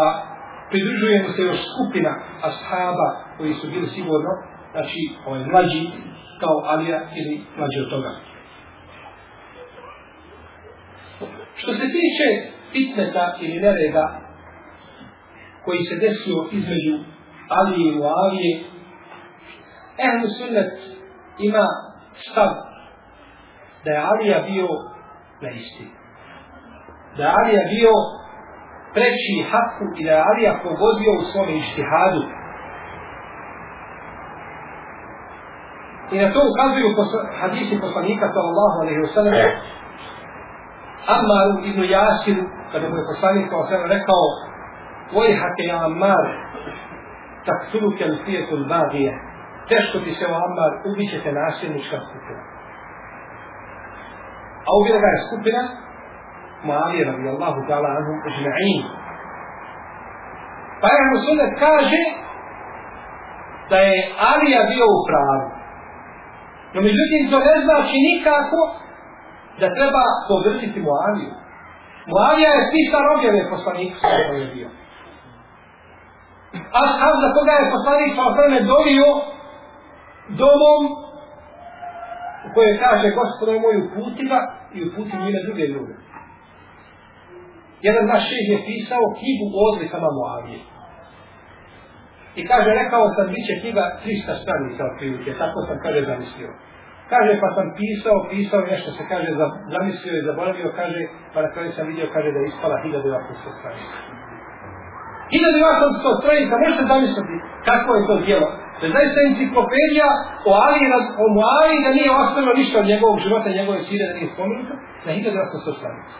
pridružujemo 0.70 1.30
se 1.36 1.42
još 1.42 1.60
skupina 1.74 2.12
ashaba 2.50 3.10
koji 3.38 3.54
su 3.54 3.66
bili 3.74 3.88
sigurno, 3.96 4.32
znači 4.74 5.02
ovaj 5.28 5.44
mlađi 5.52 5.84
kao 6.40 6.58
Alija 6.66 7.00
ili 7.16 7.42
mlađi 7.58 7.80
od 7.86 7.90
toga. 7.90 8.12
Što 11.56 11.74
se 11.74 11.86
tiče 11.98 12.28
fitneta 12.72 13.36
ili 13.40 13.62
nereda 13.62 14.22
koji 15.66 15.80
se 15.90 15.96
desio 15.96 16.40
između 16.52 16.96
Alije 17.50 17.94
i 17.94 17.96
Muavije, 17.96 18.54
Ehlu 20.06 20.28
sunnet 20.38 20.74
ima 21.40 21.66
stav 22.32 22.52
da 23.86 23.92
je 23.92 24.06
Alija 24.12 24.40
bio 24.52 24.68
na 25.42 25.50
isti. 25.50 25.86
Da 27.18 27.24
je 27.24 27.34
Alija 27.40 27.64
bio 27.76 27.94
preći 28.94 29.36
haku 29.52 29.86
i 30.00 30.04
da 30.06 30.12
je 30.12 30.24
Alija 30.30 30.54
pogodio 30.64 31.12
u 31.20 31.26
svome 31.32 31.54
ištihadu. 31.58 32.22
I 36.12 36.16
na 36.22 36.28
to 36.34 36.40
ukazuju 36.52 36.96
posla, 36.96 37.22
hadisi 37.40 37.80
poslanika 37.82 38.26
sallallahu 38.36 38.76
alaihi 38.82 39.02
wa 39.06 39.12
sallam 39.16 39.36
Ammaru 41.16 41.54
ibn 41.70 41.82
Yasiru 41.84 42.44
kada 42.72 42.90
mu 42.90 42.96
je 42.96 43.04
poslanik 43.12 43.46
sallallahu 43.50 43.90
rekao 43.96 44.26
Vojhake 45.14 45.64
ja 45.72 45.86
Ammar 45.86 46.26
taksuluke 47.48 48.04
l-fijetul 48.06 48.64
bagije 48.70 49.14
teško 49.70 49.98
ti 50.06 50.12
se 50.20 50.26
o 50.28 50.36
Ammar, 50.48 50.72
ubit 50.90 51.10
ćete 51.12 51.32
nasilnička 51.32 51.98
skupina. 52.08 52.42
A 54.68 54.70
ubila 54.80 55.00
ga 55.04 55.10
je 55.14 55.26
skupina 55.28 55.64
Muavije 56.64 57.04
radi 57.06 57.30
Allahu 57.30 57.60
ta'ala 57.68 57.90
anhu 57.98 58.14
ajma'in. 58.30 58.84
Pa 60.82 60.88
je 60.96 61.02
Musullet 61.14 61.54
kaže 61.66 62.02
da 63.70 63.78
je 63.90 63.98
Alija 64.32 64.62
bio 64.74 64.86
u 64.98 65.00
pravu. 65.10 65.57
No 66.78 66.84
međutim 66.90 67.22
to 67.32 67.38
ne 67.50 67.56
znači 67.66 67.96
nikako 68.10 68.60
da 69.60 69.76
treba 69.78 70.04
podržiti 70.30 70.80
Muaviju. 70.88 71.34
Muavija 72.10 72.52
je 72.56 72.70
pisar 72.74 73.04
objave 73.16 73.42
poslanika 73.54 73.96
sa 74.02 74.08
je 74.44 74.48
bio. 74.56 74.70
A 76.82 77.08
za 77.22 77.30
koga 77.36 77.54
je 77.58 77.72
poslanik 77.76 78.12
sa 78.16 78.22
osvrame 78.30 78.60
dovio 78.74 79.08
domom 80.42 80.82
u 82.46 82.48
kojoj 82.54 82.76
kaže 82.84 83.18
gospodo 83.20 83.52
moj 83.64 83.76
uputi 83.86 84.24
ga 84.32 84.40
i 84.76 84.78
uputi 84.88 85.22
njime 85.24 85.40
druge 85.48 85.66
ljude. 85.74 85.96
Jedan 87.88 88.06
naš 88.12 88.24
šeh 88.30 88.46
je 88.54 88.66
pisao 88.68 89.16
knjigu 89.20 89.46
o 89.58 89.62
odlikama 89.72 90.10
Moavije. 90.18 90.60
I 92.40 92.42
kaže, 92.52 92.70
rekao 92.82 93.04
sam, 93.16 93.28
bit 93.34 93.44
će 93.48 93.54
knjiga 93.62 93.84
300 94.04 94.42
stranica 94.44 94.82
od 94.90 94.94
prilike, 94.98 95.32
tako 95.42 95.60
sam, 95.68 95.78
kaže, 95.84 96.00
zamislio. 96.12 96.50
Kaže, 97.14 97.32
pa 97.44 97.50
sam 97.56 97.68
pisao, 97.80 98.18
pisao 98.32 98.70
nešto 98.72 98.90
se 98.98 99.04
kaže, 99.12 99.30
zamislio 99.76 100.14
i 100.18 100.26
zaboravio, 100.30 100.78
kaže, 100.82 101.02
pa 101.34 101.40
na 101.46 101.50
kraju 101.54 101.70
sam 101.76 101.88
vidio, 101.92 102.14
kaže, 102.16 102.30
da 102.34 102.40
je 102.40 102.48
ispala 102.52 102.76
1800 102.86 103.58
stranica. 103.60 103.98
1800 105.32 106.20
stranica, 106.22 106.54
možete 106.64 106.84
zamisliti 106.94 107.36
kako 107.70 107.90
je 107.96 108.08
to 108.10 108.16
djelo. 108.26 108.50
Da 108.80 108.84
je 108.86 108.96
zaista 108.98 109.20
enciklopedija 109.30 110.10
o 110.50 110.52
Ali, 110.66 110.82
o 111.24 111.26
Muali, 111.36 111.84
da 111.86 111.90
nije 111.98 112.12
ostalo 112.24 112.50
ništa 112.60 112.76
od 112.80 112.90
njegovog 112.92 113.18
života, 113.26 113.58
njegove 113.60 113.80
sire, 113.88 114.04
da 114.10 114.18
nije 114.18 114.30
spomenuto, 114.34 114.74
na 115.06 115.12
1800 115.14 115.80
stranica. 115.80 116.18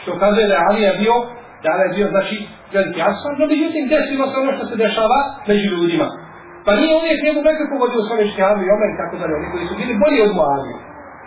Što 0.00 0.10
kaže 0.22 0.42
da 0.48 0.54
je 0.54 0.64
Alija 0.68 0.92
bio, 1.02 1.14
Dala 1.64 1.82
je 1.84 1.94
bio, 1.96 2.06
znači, 2.14 2.36
veliki 2.74 3.00
asfan, 3.10 3.34
no 3.40 3.44
međutim, 3.52 3.82
desilo 3.94 4.24
se 4.30 4.36
ono 4.42 4.52
što 4.56 4.64
se 4.70 4.76
dešava 4.84 5.18
među 5.48 5.66
ljudima. 5.74 6.08
Pa 6.64 6.70
nije 6.80 6.92
uvijek 7.00 7.18
njegov 7.26 7.42
nekako 7.44 7.72
pogodio 7.74 8.02
svoje 8.08 8.24
škehavi 8.32 8.62
i 8.64 8.72
omer 8.74 8.88
i 8.92 9.00
tako 9.00 9.14
dalje, 9.20 9.34
oni 9.38 9.48
koji 9.52 9.64
su 9.68 9.74
bili 9.80 10.00
bolji 10.02 10.20
od 10.26 10.32
Muavije. 10.38 10.76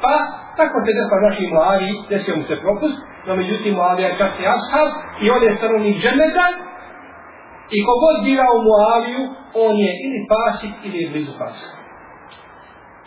Pa, 0.04 0.14
tako 0.60 0.76
se 0.84 0.98
desilo 0.98 1.20
naši 1.28 1.44
Muaviji, 1.54 1.96
desio 2.12 2.34
mu 2.40 2.44
se 2.50 2.56
propust, 2.64 2.98
no 3.28 3.32
međutim 3.42 3.72
Muavija 3.80 4.08
je 4.08 4.20
časni 4.20 4.44
i 4.46 4.52
ashab 4.56 4.90
i 5.24 5.26
on 5.36 5.42
je 5.46 5.58
stanovnik 5.60 5.98
džemeta 6.04 6.48
i 7.76 7.78
kogod 7.88 8.18
bira 8.28 8.48
u 8.58 8.60
Muaviju, 8.68 9.22
on 9.66 9.74
je 9.86 9.92
ili 10.06 10.20
pasik 10.34 10.74
ili 10.86 10.98
je 11.02 11.10
blizu 11.12 11.34
pasika 11.42 11.81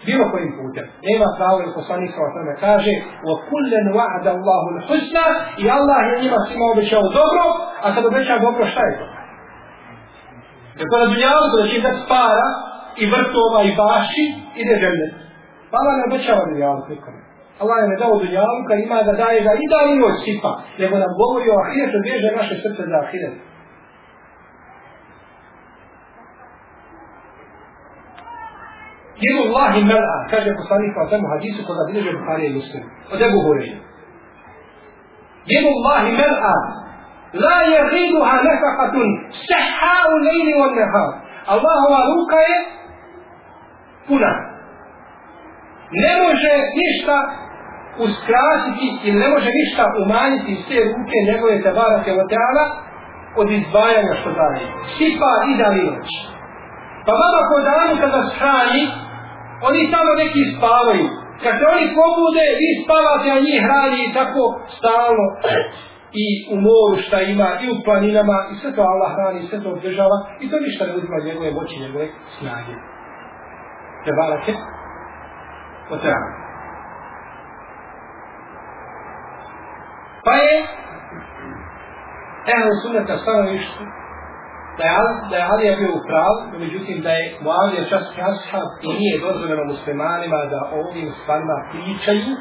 Bilo 0.07 0.23
kojim 0.31 0.51
putem. 0.59 0.85
Nema 1.07 1.27
pravo 1.39 1.57
ili 1.63 1.77
poslanik 1.79 2.09
sa 2.15 2.21
osvrme 2.27 2.53
kaže 2.65 2.93
وَكُلَّنْ 3.27 3.85
وَعَدَ 3.97 4.25
اللَّهُ 4.35 4.63
الْحُسْنَ 4.75 5.17
i 5.63 5.65
Allah 5.77 5.99
je 6.09 6.21
njima 6.23 6.39
svima 6.47 6.65
obećao 6.73 7.05
dobro, 7.19 7.43
a 7.85 7.87
kad 7.93 8.03
obeća 8.05 8.35
dobro, 8.45 8.63
šta 8.73 8.81
je 8.87 8.93
to? 8.99 9.05
Jer 10.77 10.85
to 10.91 10.95
na 11.01 11.07
dunjavu, 11.13 11.45
da 11.61 11.67
će 11.71 11.77
dati 11.87 12.01
para 12.13 12.47
i 13.01 13.03
vrtova 13.13 13.59
i 13.69 13.71
baši, 13.81 14.23
ide 14.61 14.73
žemlje. 14.83 15.07
Pa 15.69 15.75
Allah 15.81 15.93
ne 15.99 16.05
obećava 16.09 16.43
dunjavu 16.51 16.79
nikome. 16.93 17.19
Allah 17.61 17.77
je 17.81 17.87
ne 17.91 17.97
dao 18.01 18.13
dunjavu, 18.23 18.57
kad 18.67 18.77
ima 18.79 18.97
da 19.07 19.13
daje 19.23 19.39
ga 19.47 19.51
i 19.63 19.65
da 19.71 19.79
i 19.89 19.97
njoj 19.99 20.15
sipa, 20.25 20.51
nego 20.81 20.93
nam 21.03 21.11
govori 21.21 21.47
o 21.49 21.61
ahiretu, 21.63 21.97
bježe 22.07 22.27
naše 22.39 22.55
srce 22.63 22.81
za 22.91 22.97
ahiretu. 23.05 23.41
Jedu 29.24 29.40
Allahi 29.46 29.80
mel'a, 29.90 30.16
kaže 30.30 30.50
poslanik 30.60 30.90
kao 30.94 31.06
temu 31.12 31.26
hadisu 31.34 31.60
koga 31.66 31.82
bilježe 31.88 32.12
Bukhari 32.18 32.46
i 32.46 32.54
Muslim. 32.58 32.82
Od 33.12 33.20
Ebu 33.26 33.38
Hureyre. 33.44 33.78
Jedu 35.52 35.68
Allahi 35.76 36.10
mel'a, 36.20 36.56
la 37.44 37.56
je 37.72 37.78
riduha 37.94 38.34
nefakatun, 38.46 39.08
seha 39.48 39.96
u 40.12 40.14
lejni 40.26 40.54
od 40.66 40.72
neha. 40.80 41.06
Allahova 41.54 42.00
ruka 42.10 42.38
je 42.48 42.56
puna. 44.06 44.32
Ne 46.02 46.12
može 46.22 46.52
ništa 46.80 47.16
uskrasiti 48.06 48.86
ili 49.04 49.18
ne 49.24 49.28
može 49.34 49.50
ništa 49.60 49.84
umanjiti 50.02 50.52
iz 50.52 50.62
te 50.68 50.78
ruke 50.90 51.16
njegove 51.30 51.62
tabarake 51.62 52.10
od 52.12 52.28
teala 52.34 52.64
od 53.40 53.50
izdvajanja 53.50 54.14
što 54.20 54.30
daje. 54.40 54.64
Sipa 54.96 55.32
i 55.50 55.52
da 55.60 55.68
noć. 55.70 56.10
Pa 57.06 57.12
vama 57.22 57.40
ko 57.48 57.56
danu 57.70 57.92
kada 58.02 58.20
strani, 58.34 58.82
oni 59.68 59.80
samo 59.92 60.10
neki 60.22 60.40
spavaju. 60.54 61.06
Kad 61.42 61.52
se 61.58 61.64
oni 61.74 61.86
pobude, 61.98 62.44
vi 62.60 62.68
spavate, 62.82 63.26
a 63.30 63.44
njih 63.46 63.58
hrani 63.66 64.00
i 64.04 64.14
tako 64.18 64.42
stalno. 64.76 65.26
I 66.24 66.26
u 66.54 66.56
moru 66.66 66.96
šta 67.06 67.18
ima, 67.20 67.48
i 67.64 67.66
u 67.74 67.76
planinama, 67.84 68.36
i 68.52 68.54
sve 68.60 68.70
to 68.76 68.82
Allah 68.92 69.10
hrani, 69.16 69.48
sve 69.48 69.58
to 69.62 69.68
održava, 69.76 70.16
i 70.42 70.50
to 70.50 70.56
ništa 70.66 70.82
ne 70.86 70.94
uzima 70.98 71.26
njegove 71.28 71.50
moći, 71.58 71.82
njegove 71.84 72.06
snage. 72.36 72.74
Te 74.04 74.10
barake, 74.18 74.52
o 75.92 75.96
treba. 76.02 76.28
Pa 80.24 80.34
je, 80.44 80.54
evo 82.56 82.68
sunneta 82.82 83.18
stanovištu, 83.18 83.82
da 84.78 84.84
je, 84.88 84.94
da 85.30 85.36
je 85.36 85.48
Alija 85.52 85.72
bio 85.80 85.92
u 85.98 86.04
pravu, 86.08 86.38
međutim 86.64 86.96
da 87.06 87.10
je 87.18 87.24
Muavija 87.44 87.82
čas 87.92 88.04
ashab 88.30 88.68
i 88.86 88.88
nije 89.00 89.22
dozvoljeno 89.26 89.64
muslimanima 89.72 90.40
da 90.52 90.60
o 90.74 90.76
ovim 90.88 91.08
stvarima 91.20 91.56
pričaju 91.72 92.32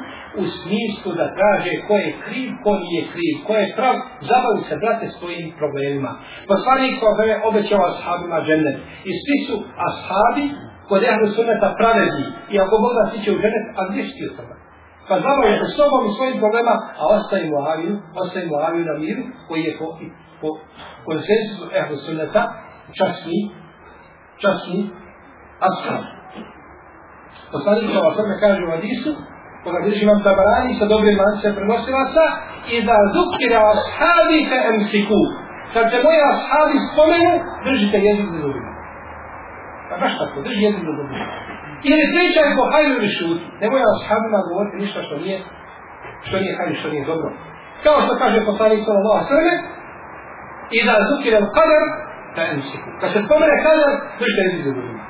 u 0.41 0.43
smislu 0.59 1.09
da 1.19 1.35
traže 1.37 1.73
ko 1.87 1.95
je 2.05 2.09
kriv, 2.25 2.49
ko 2.63 2.71
nije 2.83 3.01
kriv, 3.13 3.35
ko 3.47 3.53
je 3.61 3.73
prav, 3.77 3.95
zabavi 4.29 4.61
se 4.69 4.75
brate 4.83 5.05
svojim 5.17 5.47
problemima. 5.59 6.11
Poslanik 6.51 6.93
ko 7.01 7.07
je 7.29 7.41
obećao 7.49 7.89
ashabima 7.91 8.37
džennet. 8.47 8.77
I 9.09 9.11
svi 9.23 9.37
su 9.47 9.55
ashabi 9.87 10.45
kod 10.89 11.01
ehlu 11.11 11.27
sunneta 11.35 11.69
pravedni. 11.79 12.25
I 12.53 12.55
ako 12.63 12.73
Bog 12.83 12.93
da 12.97 13.03
siće 13.11 13.29
u 13.31 13.41
džennet, 13.41 13.65
a 13.79 13.81
gdje 13.89 14.01
si 14.03 14.13
Pa 15.07 15.15
znamo 15.23 15.41
je 15.49 15.59
sa 15.61 15.67
sobom 15.77 16.01
i 16.05 16.15
svojim 16.17 16.37
problema, 16.43 16.73
a 16.99 17.03
ostaje 17.15 17.49
Muaviju, 17.51 17.95
ostaje 18.23 18.45
Muaviju 18.51 18.85
na 18.91 18.95
miru 19.03 19.23
koji 19.47 19.61
je 19.67 19.77
po, 19.79 19.87
po 20.41 20.49
konsensusu 21.07 21.63
ehlu 21.79 21.97
sunneta 22.05 22.43
časni, 22.97 23.39
časni 24.41 24.79
ashab. 25.69 26.03
Poslanik 27.51 27.89
sa 27.93 27.99
osrme 28.09 28.35
kaže 28.43 28.61
u 28.63 28.71
Hadisu, 28.73 29.11
koga 29.63 29.79
vidiš 29.83 30.01
imam 30.01 30.19
tabarani 30.27 30.79
sa 30.79 30.85
dobrim 30.85 31.17
lance 31.23 31.47
prenosilaca, 31.57 32.25
i 32.75 32.77
da 32.87 32.97
zukira 33.15 33.59
ashabi 33.73 34.39
ka 34.49 34.57
emsiku. 34.71 35.21
Kad 35.73 35.85
se 35.91 35.97
moji 36.05 36.19
ashabi 36.33 36.75
spomenu, 36.89 37.33
držite 37.65 37.97
jezik 38.07 38.27
za 38.33 38.39
zubima. 38.43 38.71
Pa 39.89 39.95
baš 40.01 40.13
tako, 40.19 40.37
drži 40.45 40.61
jezik 40.67 40.83
za 40.89 40.93
zubima. 40.99 41.25
Ili 41.89 42.11
pričaj 42.13 42.55
po 42.57 42.63
hajru 42.71 42.93
ili 42.97 43.09
šuti. 43.17 43.45
Nemoj 43.61 43.81
ashabima 43.91 44.47
govoriti 44.49 44.81
ništa 44.83 44.99
što 45.05 45.15
nije, 45.23 45.37
što 46.27 46.35
nije 46.41 46.57
hajru, 46.57 46.75
što 46.79 46.89
nije 46.93 47.09
dobro. 47.11 47.29
Kao 47.85 47.97
što 48.03 48.13
kaže 48.21 48.47
poslanik 48.49 48.81
sallallahu 48.85 49.27
sallam, 49.29 49.59
i 50.75 50.79
da 50.87 50.93
zukira 51.09 51.37
u 51.45 51.49
kadar, 51.57 51.83
da 52.35 52.41
emsiku. 52.53 52.89
Kad 52.99 53.09
se 53.13 53.19
spomene 53.25 53.55
kadar, 53.67 53.91
držite 54.19 54.41
jezik 54.45 54.61
za 54.67 54.71
zubima. 54.77 55.03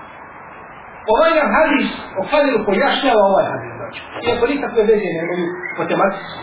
Ovaj 1.14 1.32
nam 1.40 1.50
hadis 1.58 1.90
o 2.20 2.22
kadiru 2.32 2.60
pojašnjava 2.68 3.24
ovaj 3.32 3.46
hadis. 3.52 3.72
Znači. 3.80 4.00
Iako 4.26 4.46
nikakve 4.54 4.82
veze 4.92 5.10
nemaju 5.20 5.46
matematici. 5.80 6.36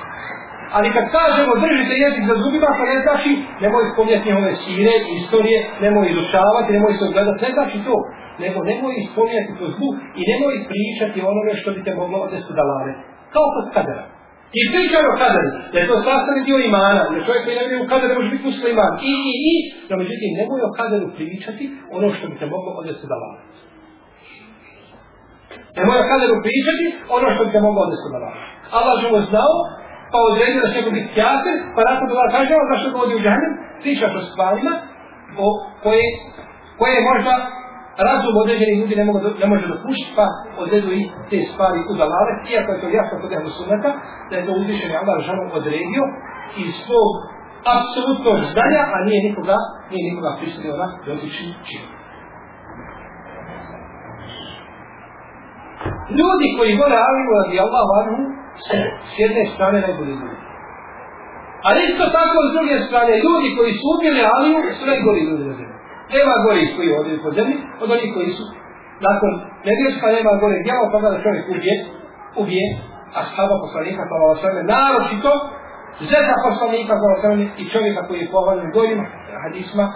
Ali 0.77 0.95
kad 0.97 1.05
kažemo 1.19 1.53
držite 1.67 1.95
jezik 2.05 2.25
za 2.31 2.37
zubima, 2.43 2.69
to 2.79 2.85
ne 2.93 2.99
znači 3.05 3.31
nemoj 3.65 3.85
spomnjati 3.93 4.29
njehove 4.29 4.53
sire, 4.63 4.95
istorije, 5.19 5.59
nemoj 5.85 6.07
izučavati, 6.13 6.75
nemoj 6.77 6.93
se 6.99 7.05
ogledati, 7.09 7.45
ne 7.47 7.51
znači 7.57 7.77
to. 7.87 7.97
Nego 8.45 8.59
nemoj 8.71 8.95
spomnjati 9.11 9.59
to 9.59 9.67
zlu 9.77 9.89
i 10.21 10.23
nemoj 10.31 10.55
pričati 10.71 11.19
onome 11.31 11.53
što 11.61 11.69
bi 11.75 11.85
te 11.87 11.93
moglo 12.01 12.19
odnesu 12.27 12.51
da 12.59 12.63
lave. 12.71 12.93
Kao 13.35 13.47
kod 13.55 13.67
kadera. 13.77 14.05
I 14.59 14.61
pričaj 14.73 15.05
o 15.13 15.19
kaderu, 15.23 15.51
da 15.73 15.77
je 15.79 15.89
to 15.91 15.97
sastavni 16.07 16.43
dio 16.49 16.59
imana, 16.71 17.01
da 17.13 17.27
čovjek 17.27 17.43
koji 17.45 17.57
ne 17.59 17.65
vidi 17.65 17.77
u 17.85 17.91
kaderu 17.93 18.13
može 18.19 18.31
biti 18.35 18.47
musliman. 18.51 18.93
I, 19.11 19.13
i, 19.31 19.35
i, 19.51 19.55
no 19.89 19.95
međutim, 20.03 20.31
nemoj 20.41 20.61
o 20.69 20.75
kaderu 20.81 21.07
pričati 21.19 21.65
ono 21.97 22.07
što 22.17 22.25
bi 22.31 22.37
te 22.41 22.47
moglo 22.55 22.71
odnesu 22.81 23.05
da 23.13 23.17
Nemoj 25.77 25.97
Ne 26.03 26.11
kaderu 26.13 26.37
pričati 26.47 26.85
ono 27.17 27.27
što 27.33 27.41
bi 27.47 27.55
te 27.55 27.61
moglo 27.67 27.81
odnesu 27.87 28.07
na 28.15 28.19
vas. 28.25 28.39
Allah 28.79 28.95
živo 29.03 29.19
znao, 29.31 29.55
pa 30.13 30.19
odredio 30.31 30.61
da 30.65 30.71
će 30.75 30.81
biti 30.99 31.15
kjater, 31.17 31.57
pa 31.75 31.81
nakon 31.91 32.07
toga 32.11 32.27
kaže, 32.35 32.53
zašto 32.71 32.87
ga 32.93 32.99
odi 33.05 33.15
u 33.19 33.25
džahnem, 33.25 33.53
pričaš 33.83 34.13
o 34.21 34.23
stvarima 34.31 34.73
o 35.45 35.49
koje, 35.83 36.07
koje 36.81 37.09
možda 37.11 37.33
razum 38.09 38.35
određenih 38.43 38.77
ljudi 38.81 38.95
ne, 39.01 39.05
mogu, 39.05 39.19
ne 39.43 39.47
može 39.53 39.65
dopušiti, 39.75 40.13
pa 40.19 40.27
odredu 40.63 40.91
i 41.01 41.03
te 41.31 41.39
stvari 41.51 41.79
u 41.91 41.95
dalale, 42.01 42.33
iako 42.53 42.69
je 42.73 42.81
to 42.81 42.89
jasno 42.99 43.15
kod 43.23 43.31
jednog 43.33 43.53
sunneta, 43.59 43.91
da 44.29 44.35
je 44.37 44.47
to 44.47 44.53
uzvišen 44.61 44.91
Allah 45.01 45.17
žanu 45.27 45.45
odredio 45.59 46.05
iz 46.65 46.71
svog 46.85 47.11
apsolutnog 47.77 48.39
znanja, 48.53 48.83
a 48.95 48.97
nije 49.07 49.21
nikoga, 49.29 49.57
nije 49.91 50.03
nikoga 50.09 50.31
prisilio 50.39 50.75
na 50.83 50.87
dotični 51.07 51.51
čin. 51.69 51.85
Ljudi 56.19 56.47
koji 56.57 56.79
vole 56.81 56.97
Aliju 57.09 57.31
radi 57.39 57.57
Allah 57.65 57.85
vanhu, 57.95 58.23
se 58.67 58.77
s 59.11 59.13
jedne 59.23 59.43
strane 59.55 59.79
najbolji 59.87 60.15
ljudi. 60.21 60.39
Ali 61.67 61.79
isto 61.89 62.05
tako 62.19 62.39
s 62.49 62.51
druge 62.57 62.77
strane, 62.89 63.13
ljudi 63.27 63.49
koji 63.57 63.73
su 63.79 63.85
ubili 63.97 64.21
Aliju, 64.35 64.59
su 64.79 64.85
najbolji 64.93 65.23
ljudi 65.29 65.45
na 65.51 65.55
zemlji. 65.59 65.70
Nema 66.15 66.35
gori 66.45 66.65
koji 66.77 66.99
odaju 67.01 67.19
po 67.25 67.31
zemlji, 67.39 67.57
od 67.83 67.89
onih 67.95 68.11
koji 68.15 68.31
su 68.39 68.45
nakon 69.09 69.31
nevjerska 69.69 70.07
nema 70.17 70.33
gore 70.43 70.59
djela, 70.67 70.85
pa 70.93 70.99
da 71.01 71.25
čovjek 71.25 71.45
ubije, 71.55 71.75
ubije 72.43 72.67
ashaba 73.23 73.57
poslanika, 73.65 74.03
pa 74.11 74.15
ovo 74.25 74.35
sveme, 74.41 74.63
naročito, 74.75 75.33
zeta 76.13 76.35
poslanika, 76.49 76.93
pa 77.01 77.05
ovo 77.09 77.17
i 77.63 77.65
čovjeka 77.73 78.01
koji 78.07 78.19
je 78.21 78.33
pohvaljen 78.35 78.69
gorim 78.77 79.01
hadisma, 79.45 79.87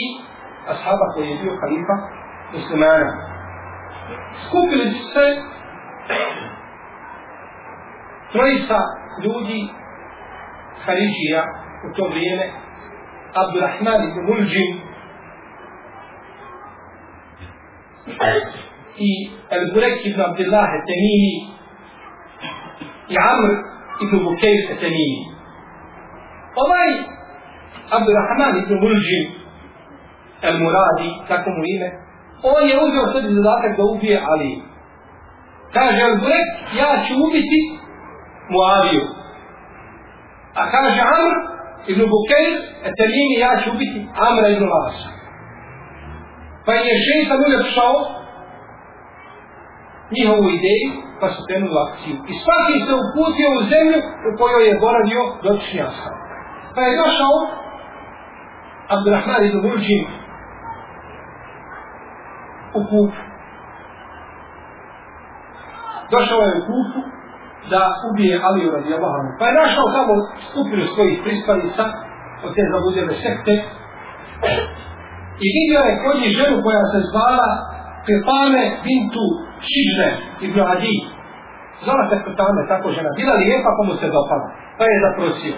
i 0.00 0.02
ashaba 0.72 1.06
koji 1.14 1.26
je 1.28 1.40
bio 1.42 1.54
kalifa 1.62 1.96
muslimana. 2.54 3.10
Skupili 4.44 4.86
se 5.12 5.26
trojica 8.32 8.78
ljudi 9.24 9.60
Haridžija 10.84 11.42
u 11.86 11.88
to 11.96 12.04
vrijeme 12.12 12.46
Abdurrahman 13.42 14.00
ibn 14.08 14.20
Muljim, 14.28 14.72
i 18.98 19.30
El 19.50 19.72
Burek 19.74 20.06
ibn 20.06 20.20
Abdullah 20.20 20.68
Temini 20.86 21.36
i 23.08 23.16
Amr 23.18 23.50
ibn 24.00 24.24
Bukejr 24.24 24.78
Temini. 24.80 25.22
Ovaj 26.56 26.90
Abdurrahman 27.90 28.62
ibn 28.62 28.74
Mulđim 28.80 29.26
El 30.42 30.58
Muradi, 30.58 31.10
tako 31.28 31.50
mu 31.50 31.64
ime, 31.74 31.90
on 32.42 32.68
je 32.68 32.74
uzeo 32.84 33.12
sebi 33.12 33.34
zadatak 33.34 33.76
da 33.76 33.84
ubije 33.84 34.20
Ali. 34.32 34.62
Kaže 35.72 35.98
El 36.08 36.16
Burek, 36.20 36.48
ja 36.80 37.04
ću 37.04 37.14
ubiti 37.26 37.60
Muaviju. 38.50 39.04
A 40.54 40.70
kaže 40.70 41.00
Amr 41.00 41.34
ibn 41.86 42.02
Bukejr 42.12 42.52
Temini, 42.98 43.34
ja 43.38 43.60
ću 43.64 43.70
ubiti 43.70 44.06
Amra 44.28 44.48
ibn 44.48 44.64
Lasa. 44.64 45.11
Pa 46.66 46.72
je 46.86 46.94
šeitan 47.06 47.38
uljepšao 47.46 47.96
njihovu 50.16 50.46
ideju, 50.58 50.90
pa 51.20 51.26
su 51.34 51.40
krenuli 51.46 51.78
akciju. 51.86 52.16
I 52.30 52.34
svaki 52.44 52.76
se 52.86 52.92
uputio 53.02 53.48
u 53.58 53.60
zemlju 53.72 53.98
u 54.28 54.30
kojoj 54.40 54.64
je 54.68 54.80
boravio 54.84 55.22
dotični 55.44 55.80
ashab. 55.88 56.14
Pa 56.74 56.80
je 56.86 57.00
došao 57.02 57.36
Abdurrahman 58.94 59.42
ibn 59.44 59.58
Burđin 59.64 60.04
u 62.78 62.80
kupu. 62.90 63.20
Došao 66.14 66.40
je 66.48 66.58
u 66.60 66.64
kupu 66.68 67.00
da 67.70 67.82
ubije 68.08 68.40
Aliju 68.46 68.70
radi 68.76 68.94
Allahanu. 68.98 69.30
Pa 69.38 69.44
je 69.46 69.58
našao 69.62 69.86
tamo 69.96 70.14
skupinu 70.48 70.84
svojih 70.94 71.16
prispalica 71.24 71.84
od 72.44 72.50
te 72.54 72.62
zabudjene 72.72 73.14
sekte 73.24 73.54
i 75.44 75.46
vidio 75.58 75.80
je 75.88 76.00
kod 76.04 76.14
njih 76.22 76.32
ženu 76.40 76.56
koja 76.66 76.82
se 76.92 77.00
zvala 77.10 77.50
Pepame 78.06 78.62
bintu 78.84 79.24
Šižne 79.68 80.10
i 80.44 80.46
Bradi. 80.54 80.96
Zvala 81.84 82.02
se 82.10 82.16
Pepame, 82.26 82.62
tako 82.72 82.86
žena. 82.96 83.10
Bila 83.20 83.34
lijepa 83.42 83.70
pa 83.76 83.82
mu 83.88 83.94
se 84.00 84.08
dopala. 84.16 84.46
Pa 84.78 84.84
je 84.90 85.04
zaprosio. 85.06 85.56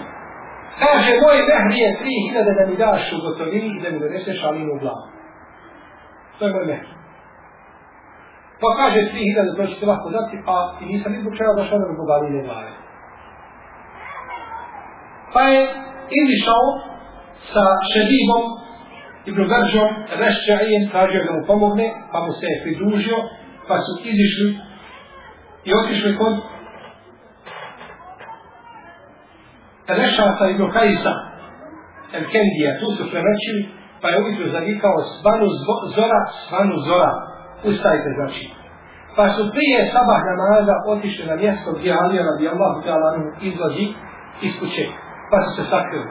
Kaže, 0.81 1.11
moj 1.23 1.37
mehri 1.49 1.77
je 1.85 1.97
tri 1.99 2.13
hiljade 2.25 2.51
da 2.59 2.63
mi 2.69 2.75
daš 2.85 3.03
u 3.15 3.17
gotovini 3.25 3.69
i 3.73 3.81
da 3.83 3.87
mi 3.91 4.03
doneseš 4.05 4.37
alinu 4.47 4.71
u 4.75 4.79
glavu. 4.83 5.05
To 6.37 6.41
je 6.45 6.53
moj 6.53 6.65
mehri. 6.71 6.93
Pa 8.61 8.67
kaže, 8.79 8.99
tri 9.11 9.21
hiljade 9.29 9.51
to 9.57 9.63
ćete 9.71 9.85
lahko 9.91 10.09
dati, 10.17 10.35
pa 10.47 10.55
i 10.81 10.85
nisam 10.91 11.11
izbog 11.13 11.33
čega 11.39 11.51
došao 11.59 11.79
da 11.79 11.85
mi 11.87 11.97
zbog 11.97 12.09
aline 12.15 12.41
glave. 12.47 12.71
Pa 15.33 15.41
je 15.51 15.61
izišao 16.21 16.65
sa 17.53 17.65
šedibom 17.91 18.43
Ibn 19.29 19.41
Garžom, 19.51 19.91
Rešćajijem, 20.21 20.83
tražio 20.91 21.21
da 21.27 21.31
mu 21.33 21.41
pomogne, 21.47 21.87
pa 22.11 22.19
mu 22.25 22.31
se 22.39 22.45
je 22.51 22.61
pridružio, 22.63 23.17
pa 23.67 23.75
su 23.85 23.91
izišli 24.11 24.49
i 25.67 25.69
otišli 25.79 26.17
kod 26.17 26.33
Rešata 29.87 30.45
Ibn 30.49 30.63
Kajsa, 30.75 31.13
Elkendija, 32.17 32.71
tu 32.79 32.87
su 32.97 33.03
prenoćili, 33.11 33.61
pa 34.01 34.07
je 34.09 34.21
ujutro 34.23 34.45
zavikao 34.55 34.97
svanu 35.21 35.47
zora, 35.95 36.21
svanu 36.47 36.75
zora, 36.87 37.11
ustajte 37.69 38.09
znači. 38.17 38.45
Pa 39.15 39.25
su 39.35 39.41
prije 39.55 39.79
sabah 39.93 40.21
namaza 40.31 40.75
otišli 40.93 41.25
na 41.31 41.35
mjesto 41.35 41.69
gdje 41.77 41.97
Alija 42.01 42.23
radi 42.29 42.45
Allahu 42.53 42.79
ta'ala 42.85 43.09
izlazi 43.49 43.85
iz 44.45 44.53
kuće, 44.59 44.85
pa 45.31 45.37
su 45.43 45.49
se 45.57 45.63
sakrili. 45.71 46.09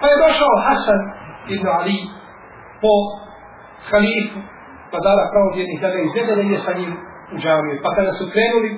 Pa 0.00 0.06
je 0.10 0.20
došao 0.24 0.54
Hasan 0.66 1.00
ibn 1.48 1.66
Ali 1.68 1.98
po 2.82 2.94
halifu 3.90 4.40
pa 4.90 4.98
dala 5.06 5.30
pravovjernih 5.32 5.80
da 5.80 5.88
ga 5.94 5.98
izvede 6.02 6.32
da 6.36 6.42
ide 6.42 6.58
sa 6.66 6.72
njim 6.78 6.92
u 7.34 7.36
džamiju. 7.42 7.76
Pa 7.84 7.90
kada 7.96 8.12
su 8.18 8.24
krenuli, 8.32 8.70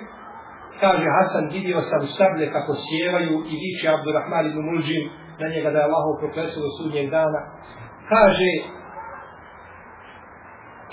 kaže 0.80 1.06
Hasan, 1.16 1.44
vidio 1.56 1.78
sam 1.90 2.02
sablje 2.18 2.46
kako 2.56 2.72
sjevaju 2.84 3.34
i 3.52 3.54
viče 3.62 3.86
Abdurrahman 3.96 4.44
ibn 4.46 4.60
Mulđim 4.68 5.04
na 5.40 5.46
njega 5.52 5.68
da 5.70 5.78
je 5.78 5.88
Allah 5.88 6.04
proklesu 6.20 6.56
do 6.64 6.70
sudnjeg 6.76 7.06
dana. 7.16 7.40
Kaže, 8.12 8.50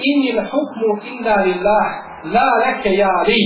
Inni 0.09 0.31
l'hukmu 0.37 0.89
hukmu 0.97 1.43
lillah, 1.47 1.87
la 2.35 2.49
reke 2.65 2.91
ja 3.01 3.11
Ali. 3.21 3.43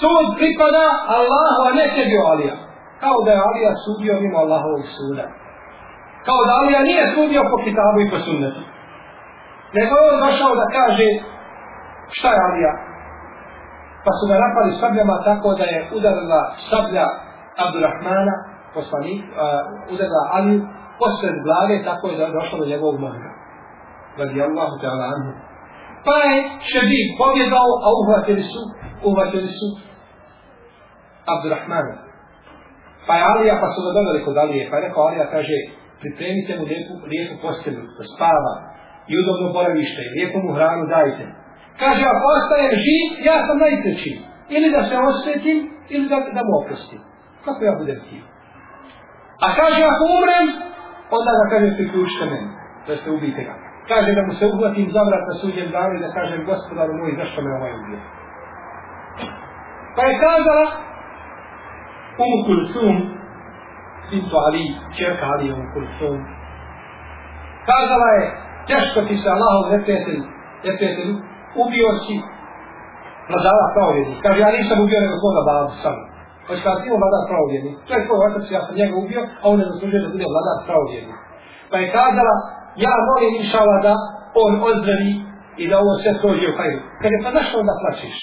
Sud 0.00 0.26
pripada 0.38 0.86
Allahu, 1.18 1.60
a 1.68 1.70
ne 1.78 1.86
tebi 1.96 2.16
Alija. 2.32 2.56
Kao 3.02 3.18
da 3.24 3.30
je 3.32 3.44
Alija 3.48 3.72
sudio 3.84 4.14
mimo 4.20 4.38
Allahovog 4.44 4.84
suda 4.96 5.43
kao 6.26 6.40
da 6.48 6.52
Alija 6.60 6.80
nije 6.88 7.04
sudio 7.14 7.42
po 7.50 7.56
kitabu 7.64 7.98
i 8.00 8.10
po 8.12 8.18
sunnetu. 8.26 8.62
Nego 9.76 9.92
je 9.96 10.06
on 10.10 10.18
došao 10.26 10.52
da 10.60 10.66
kaže 10.78 11.08
šta 12.16 12.28
je 12.34 12.44
Alija. 12.46 12.72
Pa 14.04 14.10
su 14.18 14.24
ga 14.30 14.36
napali 14.44 14.78
sabljama 14.80 15.16
tako 15.28 15.48
da 15.60 15.64
je 15.72 15.78
udarila 15.96 16.40
sablja 16.70 17.06
Abdurrahmana, 17.64 18.34
poslanik, 18.76 19.22
uh, 19.28 19.92
udarila 19.92 20.22
Aliju, 20.36 20.60
posred 21.00 21.36
glave, 21.46 21.76
tako 21.88 22.04
je 22.08 22.34
došlo 22.38 22.56
do 22.60 22.66
njegovog 22.72 22.96
mozga. 23.04 23.30
Radi 24.20 24.38
Allahu 24.48 24.74
ta'ala 24.82 25.04
anhu. 25.14 25.32
Pa 26.06 26.16
je 26.26 26.36
šebi 26.70 27.00
pobjedao, 27.20 27.70
a 27.86 27.88
uhvatili 28.00 28.42
su, 28.50 28.60
uhvatili 29.08 29.50
su 29.58 29.68
Abdurrahmana. 31.34 31.94
Pa 33.06 33.12
je 33.16 33.22
Alija, 33.32 33.54
pa 33.62 33.68
su 33.74 33.78
ga 33.84 33.90
doveli 33.98 34.24
kod 34.26 34.36
Alije, 34.42 34.62
pa 34.70 34.76
je 34.76 34.84
rekao 34.86 35.02
Alija, 35.08 35.26
kaže, 35.34 35.56
pripremite 36.04 36.52
mu 36.58 36.64
lijepu, 36.70 36.92
lijepu 37.12 37.34
postelju, 37.44 37.82
da 37.98 38.04
spava 38.12 38.54
i 39.10 39.12
udobno 39.20 39.46
boravište, 39.56 40.02
lijepu 40.14 40.38
mu 40.44 40.50
hranu 40.56 40.84
dajte. 40.94 41.24
Kaže, 41.82 42.02
ako 42.12 42.24
ostajem 42.36 42.72
živ, 42.86 43.04
ja 43.28 43.36
sam 43.46 43.56
najteći. 43.66 44.12
Ili 44.56 44.68
da 44.76 44.80
se 44.88 44.94
osvetim, 45.10 45.58
ili 45.94 46.06
da, 46.12 46.16
da 46.36 46.42
mu 46.46 46.52
oprostim. 46.60 47.00
Kako 47.44 47.60
ja 47.64 47.74
budem 47.80 48.00
ti? 48.06 48.18
A 49.46 49.46
kaže, 49.58 49.80
ako 49.92 50.02
umrem, 50.16 50.46
onda 51.16 51.32
da 51.40 51.44
kaže, 51.52 51.76
priključite 51.78 52.24
meni, 52.32 52.48
da 52.86 52.92
ste 52.96 53.08
ubite 53.16 53.42
ga. 53.48 53.54
Kaže 53.90 54.10
da 54.18 54.22
mu 54.26 54.32
se 54.38 54.44
uhvatim 54.52 54.86
za 54.94 55.02
vrat 55.08 55.24
na 55.30 55.34
suđem 55.40 55.68
danu 55.76 55.92
i 55.94 56.02
da 56.04 56.10
kažem, 56.18 56.46
gospodaru 56.50 56.92
moj, 57.00 57.12
zašto 57.20 57.38
me 57.42 57.50
ovaj 57.58 57.72
ubio? 57.80 58.00
Pa 59.96 60.02
je 60.08 60.14
kazala, 60.24 60.66
Umu 62.22 62.38
Kulsum, 62.46 62.96
Bintu 64.14 64.36
Ali, 64.46 64.64
čerka 64.98 65.24
Ali 65.34 65.46
u 65.52 65.62
Kulsum. 65.72 66.16
Kazala 67.68 68.08
je, 68.18 68.24
teško 68.70 68.98
ti 69.08 69.14
se 69.22 69.28
Allahov 69.34 69.64
neprijatelj, 69.74 70.20
neprijatelj, 70.66 71.12
ubio 71.62 71.90
si 72.04 72.14
vladara 73.30 73.66
pravovjednik. 73.74 74.18
Kaže, 74.24 74.38
ja 74.44 74.50
nisam 74.58 74.78
ubio 74.84 74.98
nego 75.04 75.14
svoga 75.22 75.42
babu 75.48 75.72
sam. 75.82 75.96
Hoće 76.46 76.62
kada 76.64 76.78
ti 76.80 76.86
imao 76.88 77.00
vladar 77.02 77.22
pravovjednik, 77.30 77.76
to 77.86 77.90
je 77.94 78.04
tvoj 78.06 78.20
otac, 78.28 78.44
ja 78.56 78.60
sam 78.66 78.74
njega 78.80 78.94
ubio, 79.02 79.22
a 79.42 79.44
on 79.50 79.56
ne 79.60 79.64
zaslužuje 79.70 80.00
da 80.04 80.08
bude 80.14 80.26
vladar 80.32 80.56
pravovjednik. 80.68 81.18
Pa 81.70 81.76
je 81.82 81.92
kazala, 81.96 82.34
ja 82.84 82.92
molim 83.10 83.32
inšala 83.40 83.76
da 83.86 83.94
on 84.44 84.52
ozdravi 84.70 85.12
i 85.62 85.64
da 85.70 85.74
ovo 85.82 85.92
sve 86.02 86.12
prođe 86.20 86.46
u 86.50 86.56
hajru. 86.58 86.80
Kaže, 87.02 87.16
pa 87.24 87.30
zašto 87.36 87.54
onda 87.62 87.74
plaćeš? 87.82 88.16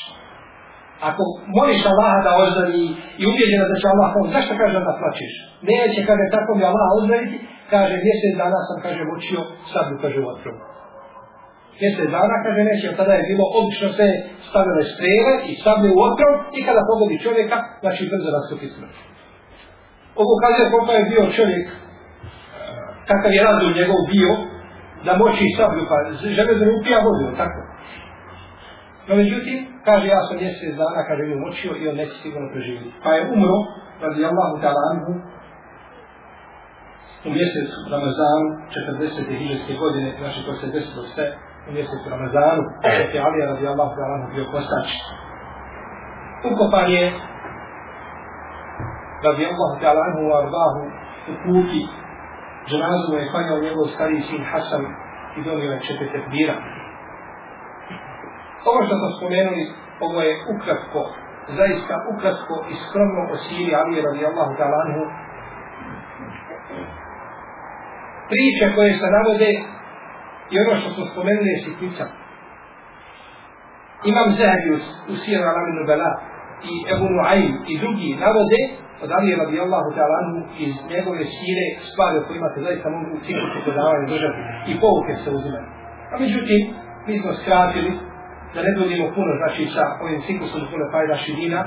Ako 1.10 1.24
moliš 1.58 1.82
Allaha 1.92 2.20
da 2.26 2.32
ozdravi 2.44 2.84
i 3.22 3.24
ubjeđena 3.30 3.66
da 3.72 3.76
će 3.80 3.86
Allah 3.94 4.08
pomoći, 4.14 4.36
zašto 4.38 4.54
kaže 4.62 4.78
da 4.88 5.00
plaćeš? 5.02 5.34
Neće, 5.70 6.00
kaže, 6.10 6.24
tako 6.36 6.52
mi 6.58 6.64
Allah 6.72 6.88
ozdraviti, 6.98 7.38
kaže, 7.74 7.94
mjesec 8.06 8.34
dana 8.42 8.60
sam, 8.68 8.78
kaže, 8.86 9.02
učio 9.16 9.42
sablju, 9.72 9.96
kaže, 10.04 10.18
u 10.22 10.28
vatru. 10.30 10.54
Mjesec 11.82 12.08
dana, 12.18 12.36
kaže, 12.46 12.62
neće, 12.70 12.86
tada 13.00 13.14
je 13.18 13.28
bilo, 13.32 13.46
obično 13.60 13.90
se 13.98 14.08
stavile 14.48 14.84
strele 14.94 15.34
i 15.50 15.52
sablje 15.64 15.90
u 15.96 16.00
otrov 16.10 16.34
i 16.58 16.60
kada 16.68 16.82
pogodi 16.90 17.24
čovjeka, 17.26 17.58
znači 17.84 18.02
brzo 18.12 18.30
nastupi 18.38 18.68
smrt. 18.76 18.96
Ovo 20.22 20.34
kaže 20.44 20.62
koliko 20.72 20.92
je 20.98 21.10
bio 21.12 21.24
čovjek, 21.38 21.66
kakav 23.10 23.32
je 23.34 23.46
razum 23.48 23.72
njegov 23.80 24.00
bio, 24.14 24.32
da 25.06 25.12
moći 25.22 25.56
sablju, 25.58 25.84
pa 25.90 25.98
žele 26.38 26.54
da 26.60 26.66
upija 26.78 27.00
vodu, 27.06 27.26
tako. 27.42 27.71
No 29.08 29.14
međutim, 29.22 29.58
kaže 29.88 30.06
ja 30.08 30.22
sam 30.28 30.38
mjesec 30.38 30.74
dana, 30.82 31.02
kaže 31.08 31.24
je 31.24 31.44
mučio 31.46 31.72
i 31.82 31.88
on 31.90 31.96
neće 32.02 32.16
sigurno 32.24 32.48
preživjeti. 32.54 32.92
Pa 33.04 33.10
je 33.14 33.22
umro, 33.36 33.58
radi 34.04 34.22
Allahu 34.32 34.56
ta'ala 34.64 34.82
anhu, 34.92 35.14
u 37.28 37.30
mjesecu 37.38 37.78
Ramazanu, 37.94 38.48
40. 39.30 39.40
hiđarske 39.40 39.74
godine, 39.84 40.10
znači 40.20 40.40
to 40.46 40.54
se 40.60 40.68
desilo 40.76 41.04
sve 41.14 41.26
u 41.68 41.72
mjesecu 41.78 42.06
Ramazanu, 42.16 42.64
dok 43.00 43.10
je 43.16 43.24
Alija 43.28 43.46
radi 43.52 43.66
Allahu 43.74 43.94
ta'ala 43.98 44.16
bio 44.34 44.46
postač. 44.54 44.88
Ukopan 46.52 46.88
je, 46.96 47.04
radi 49.26 49.44
Allahu 49.52 49.76
talanhu, 49.84 50.20
u 50.28 50.32
Arbahu, 50.42 50.82
u 51.32 51.34
kuki, 51.44 51.84
dženazu 52.70 53.12
je 53.20 53.30
klanjao 53.32 53.64
njegov 53.66 53.86
stariji 53.96 54.22
sin 54.30 54.44
Hasan 54.52 54.84
i 55.38 55.40
donio 55.48 55.72
je 55.72 55.86
četiri 55.88 56.08
tekbira. 56.16 56.56
Ovo 58.70 58.80
što 58.86 58.94
smo 59.00 59.10
spomenuli, 59.18 59.64
ovo 60.06 60.20
je 60.28 60.34
ukratko, 60.54 61.02
zaista 61.60 61.96
ukratko 62.14 62.56
i 62.72 62.74
skromno 62.84 63.22
o 63.34 63.36
Siri 63.44 63.74
Ali 63.82 64.06
radijallahu 64.10 64.54
talanhu. 64.62 65.04
Priče 68.32 68.66
koje 68.76 68.92
se 69.00 69.08
navode 69.18 69.52
i 70.52 70.56
ono 70.64 70.74
što 70.80 70.90
smo 70.96 71.04
spomenuli 71.12 71.50
je 71.54 71.64
sitnica. 71.66 72.06
Imam 74.12 74.30
Zahabius 74.40 74.86
u 75.12 75.14
Sira 75.22 75.46
Alaminu 75.52 75.84
Bela 75.90 76.12
i 76.72 76.74
Ebu 76.94 77.08
Nuaim 77.16 77.54
i 77.72 77.74
drugi 77.84 78.10
navode 78.26 78.62
od 79.04 79.10
Ali 79.18 79.40
radijallahu 79.44 79.90
ta'ala 79.98 80.20
iz 80.66 80.76
njegove 80.94 81.24
sire 81.38 81.66
stvari 81.90 82.16
o 82.18 82.26
kojima 82.28 82.50
se 82.54 82.60
zaista 82.68 82.88
mogu 82.96 83.10
u 83.18 83.24
ciklusu 83.26 83.60
predavanja 83.66 84.06
držati 84.14 84.42
i 84.72 84.74
pouke 84.84 85.14
se 85.24 85.30
uzimaju. 85.38 85.68
A 86.12 86.16
međutim, 86.24 86.62
mi 87.08 87.16
smo 87.22 87.32
skratili 87.42 87.92
da 88.54 88.60
ne 88.68 88.72
budemo 88.80 89.06
puno 89.16 89.32
znači 89.42 89.64
sa 89.76 89.84
ovim 90.04 90.22
ciklusom 90.28 90.62
puno 90.72 90.86
fajda 90.94 91.16
širina 91.24 91.62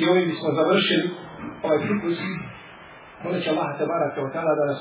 i 0.00 0.02
ovim 0.10 0.26
bismo 0.30 0.48
završili 0.60 1.06
ovaj 1.64 1.78
ciklus. 1.86 2.18
Molit 3.24 3.44
će 3.44 3.50
Allah 3.50 3.70
tebara 3.78 4.08
kao 4.14 4.26
tada 4.36 4.52
da 4.60 4.64
nas 4.70 4.80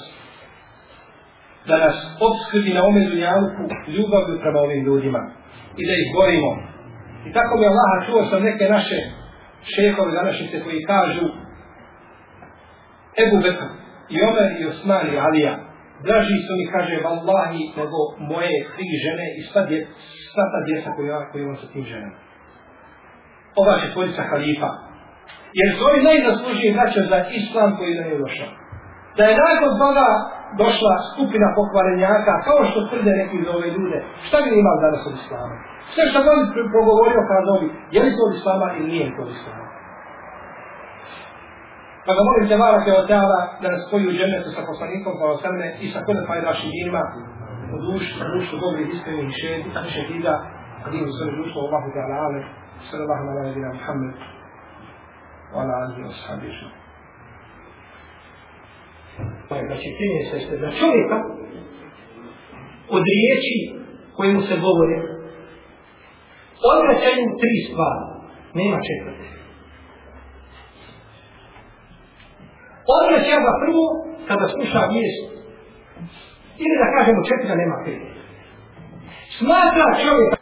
da 1.70 1.78
nas 1.86 1.96
obskrbi 2.28 2.72
na 2.74 2.82
ome 2.90 3.02
dunjavku 3.10 3.62
ljubavlju 3.96 4.36
prema 4.44 4.60
ovim 4.60 4.82
ljudima 4.88 5.22
i 5.80 5.84
da 5.88 5.94
ih 6.02 6.08
borimo. 6.18 6.52
I 7.28 7.30
tako 7.38 7.54
mi 7.58 7.66
Allah 7.66 7.92
čuo 8.06 8.22
sam 8.30 8.44
neke 8.50 8.66
naše 8.76 8.98
šehove 9.74 10.12
današnjice 10.20 10.64
koji 10.64 10.88
kažu 10.94 11.26
Ebu 13.24 13.38
Bekr 13.44 13.70
i 14.14 14.18
Omer 14.30 14.50
i 14.60 14.66
Osman 14.72 15.06
i 15.14 15.20
Alija 15.20 15.67
draži 16.06 16.38
su 16.46 16.52
mi 16.60 16.66
kaže 16.76 16.96
vallahi 17.08 17.62
nego 17.80 18.00
moje 18.32 18.56
tri 18.74 18.88
žene 19.04 19.26
i 19.38 19.42
sva, 19.50 19.62
dje, 19.70 19.80
sva 20.32 20.44
ta 20.52 20.60
djeca 20.68 20.90
koju, 20.96 21.12
koju 21.32 21.44
imam 21.44 21.58
sa 21.62 21.68
tim 21.74 21.86
ženama. 21.92 22.18
Ova 23.62 23.74
će 23.82 23.94
tvorica 23.94 24.22
halifa. 24.32 24.72
Jer 25.60 25.68
su 25.76 25.82
ovi 25.90 26.00
najzaslužiji 26.10 26.76
vraća 26.78 27.02
za 27.12 27.20
islam 27.40 27.70
koji 27.78 28.00
nam 28.00 28.08
je 28.12 28.22
došao. 28.26 28.52
Da 29.18 29.24
je 29.28 29.42
nakon 29.46 29.72
toga 29.84 30.08
došla 30.64 30.94
skupina 31.12 31.48
pokvarenjaka, 31.60 32.34
kao 32.48 32.60
što 32.70 32.88
tvrde 32.90 33.12
neki 33.22 33.38
za 33.46 33.52
ove 33.58 33.68
ljude, 33.76 33.98
šta 34.26 34.38
bi 34.44 34.50
imali 34.62 34.84
danas 34.86 35.02
od 35.10 35.16
islama? 35.22 35.56
Sve 35.94 36.04
što 36.10 36.20
bi 36.56 36.72
progovorio 36.76 37.22
kao 37.30 37.42
novi, 37.50 37.68
je 37.96 38.00
li 38.04 38.16
to 38.16 38.22
od 38.28 38.34
islama 38.40 38.68
ili 38.78 38.88
nije 38.94 39.08
to 39.16 39.22
od 39.26 39.32
islama? 39.38 39.64
Pa 42.08 42.14
ga 42.16 42.22
molim 42.28 42.46
te 42.50 42.56
Mara 42.58 42.80
Teotala 42.86 43.40
da 43.62 43.68
nas 43.74 43.82
spoji 43.88 44.08
u 44.08 44.16
džennetu 44.18 44.50
sa 44.56 44.62
poslanikom 44.70 45.14
pa 45.20 45.26
osamne 45.36 45.68
i 45.84 45.86
sa 45.94 46.00
kodem 46.06 46.26
fajdaši 46.30 46.68
dinima 46.74 47.04
u 47.74 47.78
dušu, 47.86 48.12
u 48.26 48.28
dušu 48.36 48.56
dobrih 48.66 48.88
iskrenih 48.96 49.32
šehida, 49.94 50.36
a 50.84 50.86
dinu 50.94 51.10
sve 51.16 51.26
društvo 51.36 51.60
Allahu 51.66 51.88
Teala 51.96 52.16
Ale, 52.26 52.40
sallallahu 52.88 53.24
ala 53.32 53.42
nabina 53.48 53.70
Muhammed, 53.78 54.16
wa 55.52 55.58
ala 55.62 55.74
alihi 55.82 56.02
wa 56.08 56.14
sahbihi. 56.24 56.66
Znači, 59.68 59.88
primjer 59.98 60.24
se 60.32 60.38
ste 60.46 60.56
za 60.64 60.70
čovjeka 60.80 61.18
od 62.96 63.04
riječi 63.14 63.58
koje 64.16 64.30
mu 64.34 64.42
se 64.50 64.56
govore 64.66 64.98
odvraćaju 66.74 67.26
tri 67.42 67.56
stvari. 67.68 68.06
Nema 68.60 68.78
četvrte. 68.88 69.37
Odvraća 72.96 73.38
ga 73.46 73.54
prvo 73.62 73.84
kada 74.28 74.46
sluša 74.54 74.82
vijest. 74.94 75.24
Ili 76.64 76.76
da 76.82 76.88
kažemo 76.96 77.20
četiri, 77.30 77.62
nema 77.62 77.78
pet. 77.86 78.02
Smatra 79.38 79.88
čovjek 80.04 80.37